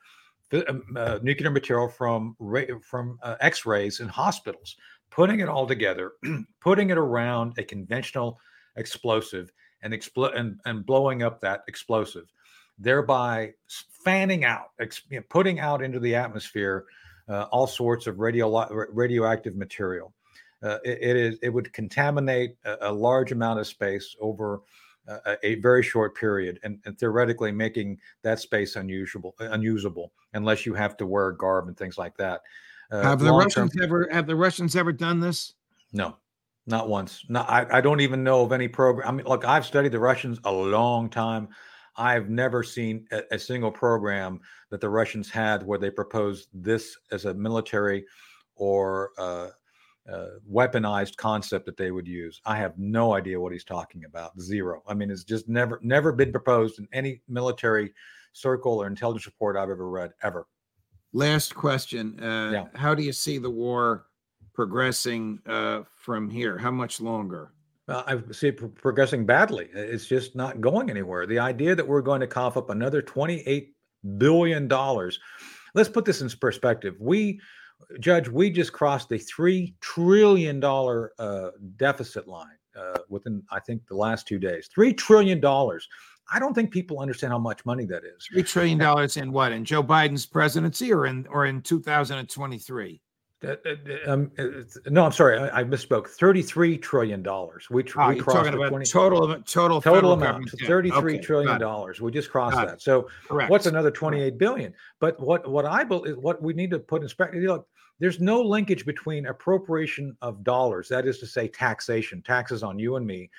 uh, 0.53 1.19
nuclear 1.21 1.51
material 1.51 1.89
from 1.89 2.35
from 2.83 3.19
uh, 3.23 3.35
X-rays 3.41 3.99
in 3.99 4.07
hospitals, 4.07 4.75
putting 5.09 5.39
it 5.39 5.49
all 5.49 5.67
together, 5.67 6.13
putting 6.61 6.89
it 6.89 6.97
around 6.97 7.53
a 7.57 7.63
conventional 7.63 8.39
explosive, 8.75 9.51
and 9.81 9.93
explode 9.93 10.33
and, 10.35 10.59
and 10.65 10.85
blowing 10.85 11.23
up 11.23 11.41
that 11.41 11.61
explosive, 11.67 12.31
thereby 12.77 13.53
fanning 14.03 14.45
out, 14.45 14.71
ex- 14.79 15.03
putting 15.29 15.59
out 15.59 15.83
into 15.83 15.99
the 15.99 16.15
atmosphere 16.15 16.85
uh, 17.29 17.43
all 17.51 17.67
sorts 17.67 18.07
of 18.07 18.19
radio 18.19 18.87
radioactive 18.91 19.55
material. 19.55 20.13
Uh, 20.63 20.79
it, 20.83 20.97
it 21.01 21.15
is 21.17 21.39
it 21.41 21.49
would 21.49 21.71
contaminate 21.73 22.55
a, 22.65 22.89
a 22.89 22.91
large 22.91 23.31
amount 23.31 23.59
of 23.59 23.67
space 23.67 24.15
over 24.19 24.61
a, 25.07 25.37
a 25.43 25.55
very 25.55 25.83
short 25.83 26.15
period 26.15 26.59
and, 26.63 26.79
and, 26.85 26.97
theoretically 26.99 27.51
making 27.51 27.97
that 28.23 28.39
space 28.39 28.75
unusable 28.75 29.35
unusable 29.39 30.11
unless 30.33 30.65
you 30.65 30.73
have 30.73 30.97
to 30.97 31.05
wear 31.05 31.29
a 31.29 31.37
garb 31.37 31.67
and 31.67 31.77
things 31.77 31.97
like 31.97 32.15
that. 32.17 32.41
Uh, 32.91 33.01
have 33.01 33.19
the 33.19 33.31
russians 33.31 33.71
ever 33.81 34.07
have 34.11 34.27
the 34.27 34.35
russians 34.35 34.75
ever 34.75 34.91
done 34.91 35.19
this? 35.19 35.53
No 35.93 36.17
not 36.69 36.89
once. 36.89 37.23
No 37.29 37.41
I, 37.41 37.77
I 37.77 37.81
don't 37.81 38.01
even 38.01 38.23
know 38.23 38.41
of 38.41 38.51
any 38.51 38.67
program 38.67 39.07
i 39.07 39.11
mean 39.11 39.25
look 39.25 39.45
i've 39.45 39.65
studied 39.65 39.91
the 39.91 39.99
russians 39.99 40.39
a 40.43 40.51
long 40.51 41.09
time. 41.09 41.49
I've 41.99 42.29
never 42.29 42.61
seen 42.61 43.07
a, 43.11 43.23
a 43.31 43.39
single 43.39 43.71
program 43.71 44.39
that 44.69 44.81
the 44.81 44.89
russians 44.89 45.29
had 45.29 45.65
where 45.65 45.79
they 45.79 45.89
proposed 45.89 46.49
this 46.53 46.95
as 47.11 47.25
a 47.25 47.33
military 47.33 48.05
or 48.55 49.11
uh, 49.17 49.49
uh, 50.11 50.39
weaponized 50.51 51.17
concept 51.17 51.65
that 51.65 51.77
they 51.77 51.91
would 51.91 52.07
use. 52.07 52.41
I 52.45 52.57
have 52.57 52.77
no 52.77 53.13
idea 53.13 53.39
what 53.39 53.51
he's 53.51 53.63
talking 53.63 54.05
about. 54.05 54.39
Zero. 54.39 54.81
I 54.87 54.93
mean, 54.93 55.11
it's 55.11 55.23
just 55.23 55.47
never 55.47 55.79
never 55.81 56.11
been 56.11 56.31
proposed 56.31 56.79
in 56.79 56.87
any 56.93 57.21
military 57.27 57.93
circle 58.33 58.81
or 58.81 58.87
intelligence 58.87 59.25
report 59.25 59.57
I've 59.57 59.69
ever 59.69 59.89
read 59.89 60.11
ever. 60.23 60.47
Last 61.13 61.55
question: 61.55 62.19
uh, 62.23 62.51
yeah. 62.51 62.65
How 62.75 62.93
do 62.95 63.03
you 63.03 63.13
see 63.13 63.37
the 63.37 63.49
war 63.49 64.05
progressing 64.53 65.39
uh, 65.45 65.83
from 65.95 66.29
here? 66.29 66.57
How 66.57 66.71
much 66.71 66.99
longer? 67.01 67.51
Uh, 67.87 68.03
I 68.05 68.33
see 68.33 68.49
it 68.49 68.75
progressing 68.75 69.25
badly. 69.25 69.69
It's 69.73 70.05
just 70.05 70.35
not 70.35 70.59
going 70.59 70.89
anywhere. 70.89 71.25
The 71.25 71.39
idea 71.39 71.73
that 71.73 71.87
we're 71.87 72.01
going 72.01 72.19
to 72.21 72.27
cough 72.27 72.57
up 72.57 72.69
another 72.69 73.01
twenty-eight 73.01 73.73
billion 74.17 74.67
dollars. 74.67 75.19
Let's 75.73 75.89
put 75.89 76.05
this 76.05 76.21
in 76.21 76.29
perspective. 76.29 76.95
We 76.99 77.39
Judge, 77.99 78.27
we 78.27 78.49
just 78.49 78.73
crossed 78.73 79.09
the 79.09 79.17
three 79.17 79.75
trillion 79.81 80.59
dollar 80.59 81.13
uh, 81.19 81.51
deficit 81.77 82.27
line 82.27 82.57
uh, 82.77 82.99
within, 83.09 83.43
I 83.51 83.59
think, 83.59 83.87
the 83.87 83.95
last 83.95 84.27
two 84.27 84.39
days. 84.39 84.69
Three 84.73 84.93
trillion 84.93 85.39
dollars. 85.39 85.87
I 86.31 86.39
don't 86.39 86.53
think 86.53 86.71
people 86.71 86.99
understand 86.99 87.31
how 87.31 87.39
much 87.39 87.65
money 87.65 87.85
that 87.85 88.03
is. 88.03 88.27
Three 88.31 88.43
trillion 88.43 88.77
dollars 88.77 89.17
in 89.17 89.31
what? 89.31 89.51
In 89.51 89.63
Joe 89.63 89.83
Biden's 89.83 90.25
presidency, 90.25 90.91
or 90.91 91.05
in 91.05 91.25
or 91.29 91.45
in 91.45 91.61
2023? 91.61 93.01
Uh, 93.45 93.55
um, 94.07 94.31
no, 94.87 95.05
I'm 95.05 95.11
sorry, 95.11 95.37
I, 95.37 95.59
I 95.59 95.63
misspoke. 95.63 96.07
Thirty-three 96.07 96.79
trillion 96.79 97.21
dollars. 97.21 97.69
We, 97.69 97.83
oh, 97.95 98.09
we 98.09 98.19
crossed 98.19 98.25
talking 98.25 98.53
about 98.55 98.69
20, 98.69 98.85
total 98.87 99.41
total 99.43 99.79
total 99.79 100.13
amount. 100.13 100.49
Thirty-three 100.65 101.15
okay, 101.17 101.23
trillion 101.23 101.59
dollars. 101.59 102.01
We 102.01 102.11
just 102.11 102.31
crossed 102.31 102.57
that. 102.57 102.81
So 102.81 103.09
Correct. 103.27 103.51
what's 103.51 103.67
another 103.67 103.91
twenty-eight 103.91 104.39
billion? 104.39 104.73
But 104.99 105.19
what 105.19 105.47
what 105.47 105.65
I 105.65 105.83
believe, 105.83 106.17
what 106.17 106.41
we 106.41 106.53
need 106.53 106.71
to 106.71 106.79
put 106.79 107.01
in 107.01 107.07
perspective. 107.07 107.43
Look, 107.43 107.67
there's 107.99 108.19
no 108.19 108.41
linkage 108.41 108.85
between 108.85 109.27
appropriation 109.27 110.15
of 110.21 110.43
dollars, 110.43 110.87
that 110.89 111.07
is 111.07 111.19
to 111.19 111.27
say, 111.27 111.47
taxation, 111.47 112.21
taxes 112.21 112.63
on 112.63 112.77
you 112.77 112.95
and 112.95 113.05
me, 113.05 113.29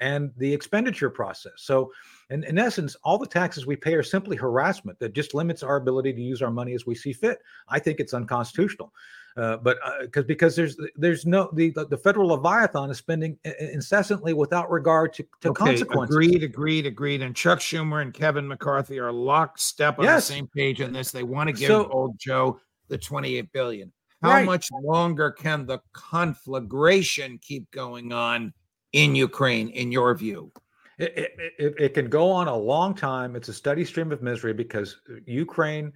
and 0.00 0.32
the 0.36 0.52
expenditure 0.52 1.10
process. 1.10 1.52
So, 1.56 1.92
in, 2.30 2.44
in 2.44 2.58
essence, 2.58 2.96
all 3.04 3.18
the 3.18 3.26
taxes 3.26 3.66
we 3.66 3.76
pay 3.76 3.94
are 3.94 4.02
simply 4.02 4.36
harassment 4.36 4.98
that 4.98 5.12
just 5.12 5.34
limits 5.34 5.62
our 5.62 5.76
ability 5.76 6.12
to 6.14 6.20
use 6.20 6.42
our 6.42 6.50
money 6.50 6.74
as 6.74 6.86
we 6.86 6.94
see 6.94 7.12
fit. 7.12 7.38
I 7.68 7.78
think 7.78 8.00
it's 8.00 8.14
unconstitutional. 8.14 8.92
Uh, 9.36 9.56
but 9.58 9.78
because 10.00 10.24
uh, 10.24 10.26
because 10.26 10.56
there's 10.56 10.76
there's 10.96 11.24
no 11.24 11.48
the 11.52 11.70
the 11.88 11.96
federal 11.96 12.28
leviathan 12.28 12.90
is 12.90 12.98
spending 12.98 13.38
incessantly 13.60 14.32
without 14.32 14.70
regard 14.70 15.12
to, 15.12 15.24
to 15.40 15.50
okay, 15.50 15.64
consequences. 15.66 16.14
Agreed, 16.14 16.42
agreed, 16.42 16.86
agreed. 16.86 17.22
And 17.22 17.34
Chuck 17.34 17.60
Schumer 17.60 18.02
and 18.02 18.12
Kevin 18.12 18.46
McCarthy 18.48 18.98
are 18.98 19.12
lockstep 19.12 19.98
on 19.98 20.04
yes. 20.04 20.26
the 20.26 20.34
same 20.34 20.48
page 20.48 20.80
on 20.80 20.92
this. 20.92 21.12
They 21.12 21.22
want 21.22 21.48
to 21.48 21.52
give 21.52 21.68
so, 21.68 21.88
old 21.90 22.18
Joe 22.18 22.60
the 22.88 22.98
28 22.98 23.52
billion. 23.52 23.92
How 24.22 24.30
right. 24.30 24.44
much 24.44 24.68
longer 24.82 25.30
can 25.30 25.64
the 25.64 25.78
conflagration 25.92 27.38
keep 27.40 27.70
going 27.70 28.12
on 28.12 28.52
in 28.92 29.14
Ukraine, 29.14 29.70
in 29.70 29.92
your 29.92 30.14
view? 30.14 30.52
It, 30.98 31.16
it, 31.16 31.52
it, 31.58 31.74
it, 31.78 31.94
can 31.94 32.10
go 32.10 32.30
on 32.30 32.46
a 32.46 32.54
long 32.54 32.94
time. 32.94 33.34
It's 33.34 33.48
a 33.48 33.54
steady 33.54 33.86
stream 33.86 34.12
of 34.12 34.20
misery 34.20 34.52
because 34.52 35.00
Ukraine 35.24 35.94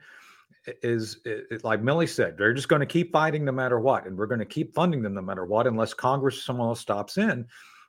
is, 0.82 1.18
like 1.62 1.82
Milley 1.82 2.08
said, 2.08 2.36
they're 2.36 2.54
just 2.54 2.68
going 2.68 2.80
to 2.80 2.86
keep 2.86 3.12
fighting 3.12 3.44
no 3.44 3.52
matter 3.52 3.80
what. 3.80 4.06
And 4.06 4.16
we're 4.16 4.26
going 4.26 4.40
to 4.40 4.44
keep 4.46 4.74
funding 4.74 5.02
them 5.02 5.14
no 5.14 5.22
matter 5.22 5.44
what, 5.44 5.66
unless 5.66 5.94
Congress 5.94 6.42
someone 6.42 6.68
else 6.68 6.80
stops 6.80 7.18
in. 7.18 7.46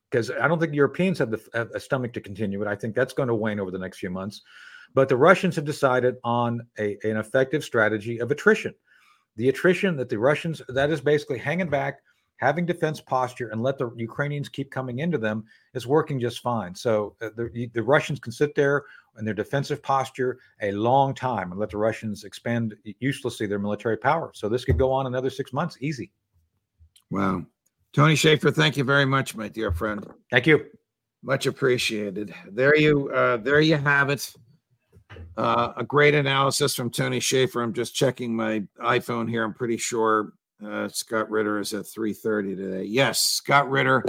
Because 0.10 0.32
I 0.32 0.48
don't 0.48 0.60
think 0.60 0.74
Europeans 0.74 1.20
have, 1.20 1.32
the, 1.32 1.42
have 1.54 1.72
a 1.72 1.80
stomach 1.80 2.14
to 2.14 2.22
continue 2.22 2.62
it. 2.62 2.68
I 2.68 2.76
think 2.76 2.96
that's 2.96 3.14
going 3.14 3.28
to 3.28 3.36
wane 3.36 3.60
over 3.60 3.72
the 3.72 3.80
next 3.80 3.98
few 3.98 4.10
months. 4.10 4.42
But 4.94 5.10
the 5.10 5.18
Russians 5.18 5.56
have 5.56 5.66
decided 5.66 6.16
on 6.24 6.66
a, 6.80 6.98
an 7.04 7.18
effective 7.18 7.64
strategy 7.64 8.20
of 8.20 8.32
attrition 8.32 8.74
the 9.36 9.50
attrition 9.50 9.96
that 9.98 10.10
the 10.10 10.18
Russians, 10.18 10.62
that 10.70 10.90
is 10.90 11.02
basically 11.02 11.38
hanging 11.38 11.70
back, 11.70 12.00
having 12.38 12.66
defense 12.66 13.02
posture, 13.02 13.50
and 13.50 13.62
let 13.62 13.78
the 13.78 13.92
Ukrainians 13.98 14.50
keep 14.50 14.72
coming 14.72 15.00
into 15.00 15.18
them 15.18 15.46
is 15.74 15.88
working 15.88 16.20
just 16.20 16.42
fine. 16.42 16.74
So 16.76 17.16
uh, 17.22 17.30
the, 17.36 17.70
the 17.74 17.84
Russians 17.84 18.20
can 18.20 18.32
sit 18.32 18.56
there 18.56 18.84
in 19.18 19.26
their 19.26 19.34
defensive 19.34 19.82
posture 19.82 20.40
a 20.62 20.72
long 20.72 21.14
time 21.14 21.52
and 21.52 21.60
let 21.60 21.70
the 21.70 21.78
Russians 21.78 22.24
expand 22.24 22.76
uselessly 23.00 23.48
their 23.48 23.60
military 23.60 23.98
power. 23.98 24.32
So 24.34 24.50
this 24.50 24.66
could 24.66 24.78
go 24.78 24.92
on 24.92 25.08
another 25.08 25.30
six 25.30 25.54
months, 25.54 25.78
easy. 25.82 26.12
Wow. 27.12 27.46
Tony 27.94 28.16
Shaffer, 28.16 28.52
thank 28.52 28.78
you 28.78 28.84
very 28.84 29.06
much, 29.06 29.36
my 29.36 29.48
dear 29.48 29.72
friend. 29.72 30.06
Thank 30.32 30.48
you. 30.48 30.66
Much 31.24 31.46
appreciated. 31.46 32.34
There 32.52 32.76
you, 32.76 33.10
uh, 33.10 33.38
there 33.38 33.62
you 33.62 33.78
have 33.78 34.10
it. 34.10 34.34
Uh, 35.38 35.74
a 35.78 35.84
great 35.84 36.14
analysis 36.14 36.76
from 36.76 36.90
Tony 36.90 37.20
Shaffer. 37.20 37.62
I'm 37.62 37.74
just 37.74 37.96
checking 37.96 38.36
my 38.36 38.64
iPhone 38.82 39.30
here. 39.30 39.44
I'm 39.44 39.54
pretty 39.54 39.78
sure 39.78 40.34
uh, 40.66 40.88
Scott 40.88 41.30
Ritter 41.30 41.60
is 41.60 41.74
at 41.74 41.86
3:30 41.86 42.56
today. 42.56 42.84
Yes, 42.84 43.22
Scott 43.22 43.70
Ritter, 43.70 44.04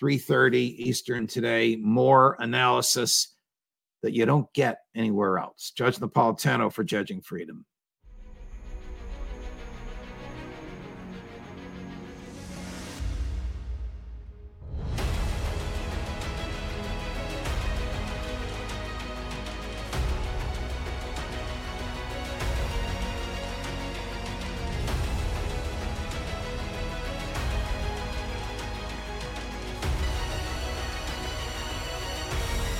3:30 0.00 0.56
Eastern 0.78 1.26
today. 1.26 1.76
More 1.76 2.36
analysis 2.40 3.36
that 4.02 4.12
you 4.12 4.26
don't 4.26 4.52
get 4.54 4.78
anywhere 4.94 5.38
else. 5.38 5.72
Judge 5.76 5.98
Napolitano 5.98 6.72
for 6.72 6.84
Judging 6.84 7.20
Freedom. 7.20 7.64